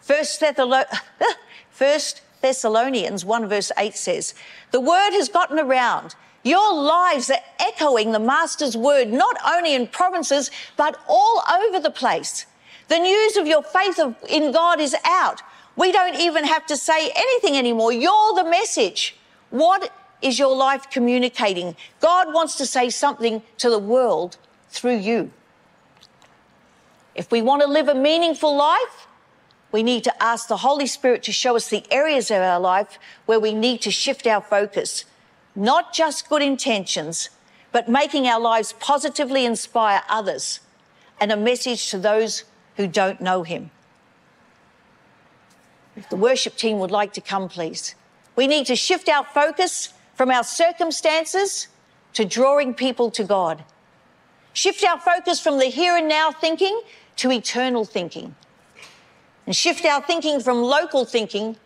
First, 0.00 0.40
Thessalo- 0.40 0.86
First 1.70 2.22
Thessalonians 2.42 3.24
1 3.24 3.48
verse 3.48 3.72
8 3.78 3.94
says, 3.94 4.34
The 4.70 4.80
word 4.80 5.10
has 5.12 5.28
gotten 5.28 5.58
around. 5.58 6.14
Your 6.44 6.74
lives 6.74 7.30
are 7.30 7.38
echoing 7.60 8.10
the 8.10 8.18
Master's 8.18 8.76
word, 8.76 9.12
not 9.12 9.36
only 9.46 9.74
in 9.74 9.86
provinces, 9.86 10.50
but 10.76 10.98
all 11.08 11.42
over 11.48 11.78
the 11.78 11.90
place. 11.90 12.46
The 12.88 12.98
news 12.98 13.36
of 13.36 13.46
your 13.46 13.62
faith 13.62 14.00
in 14.28 14.50
God 14.52 14.80
is 14.80 14.96
out. 15.04 15.40
We 15.76 15.92
don't 15.92 16.16
even 16.16 16.44
have 16.44 16.66
to 16.66 16.76
say 16.76 17.10
anything 17.14 17.56
anymore. 17.56 17.92
You're 17.92 18.34
the 18.34 18.44
message. 18.44 19.16
What 19.50 19.92
is 20.22 20.38
your 20.38 20.54
life 20.54 20.90
communicating? 20.90 21.76
God 22.00 22.32
wants 22.32 22.56
to 22.56 22.66
say 22.66 22.90
something 22.90 23.42
to 23.58 23.70
the 23.70 23.78
world 23.78 24.36
through 24.70 24.98
you. 24.98 25.30
If 27.14 27.30
we 27.30 27.42
want 27.42 27.62
to 27.62 27.68
live 27.68 27.88
a 27.88 27.94
meaningful 27.94 28.56
life, 28.56 29.06
we 29.70 29.82
need 29.82 30.04
to 30.04 30.22
ask 30.22 30.48
the 30.48 30.58
Holy 30.58 30.86
Spirit 30.86 31.22
to 31.24 31.32
show 31.32 31.56
us 31.56 31.68
the 31.68 31.84
areas 31.90 32.30
of 32.30 32.38
our 32.38 32.60
life 32.60 32.98
where 33.26 33.40
we 33.40 33.54
need 33.54 33.80
to 33.82 33.90
shift 33.90 34.26
our 34.26 34.40
focus. 34.40 35.04
Not 35.54 35.92
just 35.92 36.28
good 36.28 36.42
intentions, 36.42 37.30
but 37.72 37.88
making 37.88 38.26
our 38.26 38.40
lives 38.40 38.74
positively 38.74 39.44
inspire 39.44 40.02
others 40.08 40.60
and 41.20 41.32
a 41.32 41.36
message 41.36 41.90
to 41.90 41.98
those 41.98 42.44
who 42.76 42.86
don't 42.86 43.20
know 43.20 43.42
Him. 43.42 43.70
If 45.96 46.08
the 46.08 46.16
worship 46.16 46.56
team 46.56 46.78
would 46.78 46.90
like 46.90 47.12
to 47.14 47.20
come, 47.20 47.48
please. 47.48 47.94
We 48.36 48.46
need 48.46 48.66
to 48.66 48.76
shift 48.76 49.08
our 49.08 49.24
focus 49.24 49.92
from 50.22 50.30
our 50.30 50.44
circumstances 50.44 51.66
to 52.12 52.24
drawing 52.24 52.72
people 52.74 53.10
to 53.10 53.24
God. 53.24 53.64
Shift 54.52 54.84
our 54.84 55.00
focus 55.00 55.40
from 55.40 55.58
the 55.58 55.64
here 55.64 55.96
and 55.96 56.06
now 56.06 56.30
thinking 56.30 56.80
to 57.16 57.32
eternal 57.32 57.84
thinking. 57.84 58.36
And 59.46 59.56
shift 59.56 59.84
our 59.84 60.00
thinking 60.00 60.38
from 60.38 60.62
local 60.62 61.04
thinking 61.04 61.56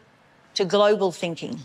to 0.55 0.65
global 0.65 1.13
thinking. 1.13 1.61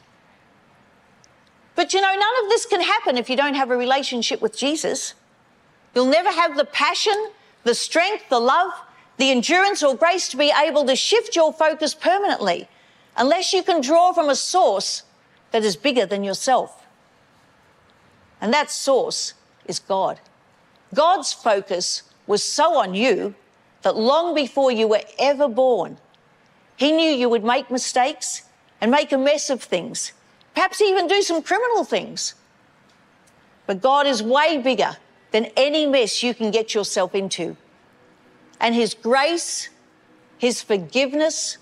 But 1.75 1.93
you 1.93 2.01
know, 2.01 2.13
none 2.13 2.43
of 2.43 2.49
this 2.49 2.65
can 2.65 2.81
happen 2.81 3.17
if 3.17 3.29
you 3.29 3.37
don't 3.37 3.55
have 3.55 3.71
a 3.71 3.77
relationship 3.77 4.41
with 4.41 4.57
Jesus. 4.57 5.13
You'll 5.95 6.07
never 6.07 6.29
have 6.29 6.57
the 6.57 6.65
passion, 6.65 7.29
the 7.63 7.73
strength, 7.73 8.27
the 8.27 8.41
love, 8.41 8.73
the 9.15 9.31
endurance 9.31 9.81
or 9.81 9.95
grace 9.95 10.27
to 10.27 10.35
be 10.35 10.51
able 10.61 10.83
to 10.83 10.97
shift 10.97 11.37
your 11.37 11.53
focus 11.53 11.95
permanently 11.95 12.67
unless 13.15 13.53
you 13.53 13.63
can 13.63 13.79
draw 13.79 14.11
from 14.11 14.27
a 14.27 14.35
source 14.35 15.03
that 15.51 15.63
is 15.63 15.77
bigger 15.77 16.05
than 16.05 16.25
yourself. 16.25 16.80
And 18.41 18.53
that 18.53 18.71
source 18.71 19.33
is 19.65 19.79
God. 19.79 20.19
God's 20.93 21.31
focus 21.31 22.03
was 22.27 22.43
so 22.43 22.75
on 22.75 22.93
you 22.93 23.35
that 23.83 23.95
long 23.95 24.35
before 24.35 24.71
you 24.71 24.87
were 24.87 25.03
ever 25.17 25.47
born, 25.47 25.97
He 26.75 26.91
knew 26.91 27.11
you 27.11 27.29
would 27.29 27.43
make 27.43 27.71
mistakes 27.71 28.43
and 28.81 28.91
make 28.91 29.11
a 29.11 29.17
mess 29.17 29.49
of 29.49 29.61
things, 29.61 30.11
perhaps 30.55 30.81
even 30.81 31.07
do 31.07 31.21
some 31.21 31.41
criminal 31.41 31.85
things. 31.85 32.33
But 33.67 33.81
God 33.81 34.07
is 34.07 34.23
way 34.23 34.57
bigger 34.57 34.97
than 35.31 35.45
any 35.55 35.85
mess 35.85 36.23
you 36.23 36.33
can 36.33 36.51
get 36.51 36.73
yourself 36.73 37.15
into. 37.15 37.55
And 38.59 38.75
His 38.75 38.95
grace, 38.95 39.69
His 40.39 40.61
forgiveness, 40.61 41.57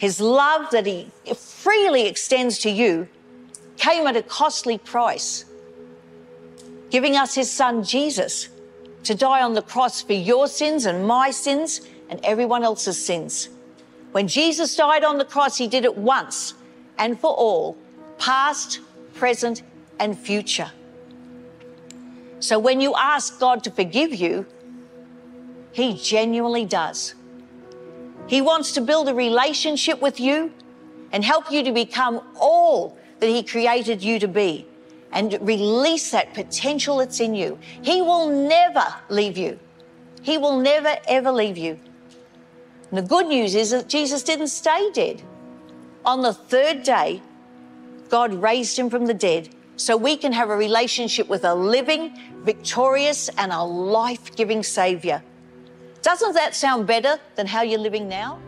his 0.00 0.18
love 0.18 0.70
that 0.70 0.86
he 0.86 1.10
freely 1.36 2.06
extends 2.06 2.58
to 2.60 2.70
you 2.70 3.06
came 3.76 4.06
at 4.06 4.16
a 4.16 4.22
costly 4.22 4.78
price, 4.78 5.44
giving 6.90 7.16
us 7.16 7.34
his 7.34 7.50
son 7.50 7.82
Jesus 7.82 8.48
to 9.04 9.14
die 9.14 9.42
on 9.42 9.54
the 9.54 9.62
cross 9.62 10.02
for 10.02 10.12
your 10.12 10.46
sins 10.46 10.86
and 10.86 11.06
my 11.06 11.30
sins 11.30 11.80
and 12.08 12.20
everyone 12.24 12.64
else's 12.64 13.02
sins. 13.02 13.48
When 14.12 14.28
Jesus 14.28 14.74
died 14.76 15.04
on 15.04 15.18
the 15.18 15.24
cross, 15.24 15.56
he 15.56 15.68
did 15.68 15.84
it 15.84 15.96
once 15.96 16.54
and 16.98 17.18
for 17.18 17.30
all, 17.30 17.76
past, 18.18 18.80
present, 19.14 19.62
and 19.98 20.18
future. 20.18 20.70
So 22.40 22.58
when 22.58 22.80
you 22.80 22.94
ask 22.96 23.38
God 23.38 23.62
to 23.64 23.70
forgive 23.70 24.14
you, 24.14 24.46
he 25.72 25.96
genuinely 25.96 26.64
does. 26.64 27.14
He 28.26 28.40
wants 28.40 28.72
to 28.72 28.80
build 28.80 29.08
a 29.08 29.14
relationship 29.14 30.00
with 30.00 30.20
you 30.20 30.52
and 31.12 31.24
help 31.24 31.50
you 31.50 31.62
to 31.64 31.72
become 31.72 32.20
all 32.38 32.96
that 33.18 33.26
He 33.26 33.42
created 33.42 34.02
you 34.02 34.18
to 34.18 34.28
be 34.28 34.66
and 35.12 35.36
release 35.40 36.10
that 36.10 36.34
potential 36.34 36.98
that's 36.98 37.20
in 37.20 37.34
you. 37.34 37.58
He 37.82 38.00
will 38.02 38.28
never 38.28 38.84
leave 39.08 39.36
you. 39.36 39.58
He 40.22 40.38
will 40.38 40.58
never, 40.60 40.96
ever 41.08 41.32
leave 41.32 41.58
you. 41.58 41.78
And 42.90 42.98
the 42.98 43.08
good 43.08 43.26
news 43.26 43.54
is 43.54 43.70
that 43.70 43.88
Jesus 43.88 44.22
didn't 44.22 44.48
stay 44.48 44.90
dead. 44.92 45.22
On 46.04 46.22
the 46.22 46.32
third 46.32 46.82
day, 46.82 47.22
God 48.08 48.34
raised 48.34 48.78
him 48.78 48.90
from 48.90 49.06
the 49.06 49.14
dead 49.14 49.48
so 49.76 49.96
we 49.96 50.16
can 50.16 50.32
have 50.32 50.50
a 50.50 50.56
relationship 50.56 51.28
with 51.28 51.44
a 51.44 51.54
living, 51.54 52.18
victorious, 52.44 53.30
and 53.38 53.52
a 53.52 53.62
life 53.62 54.34
giving 54.36 54.62
Savior. 54.62 55.22
Doesn't 56.02 56.34
that 56.34 56.54
sound 56.54 56.86
better 56.86 57.18
than 57.36 57.46
how 57.46 57.62
you're 57.62 57.78
living 57.78 58.08
now? 58.08 58.38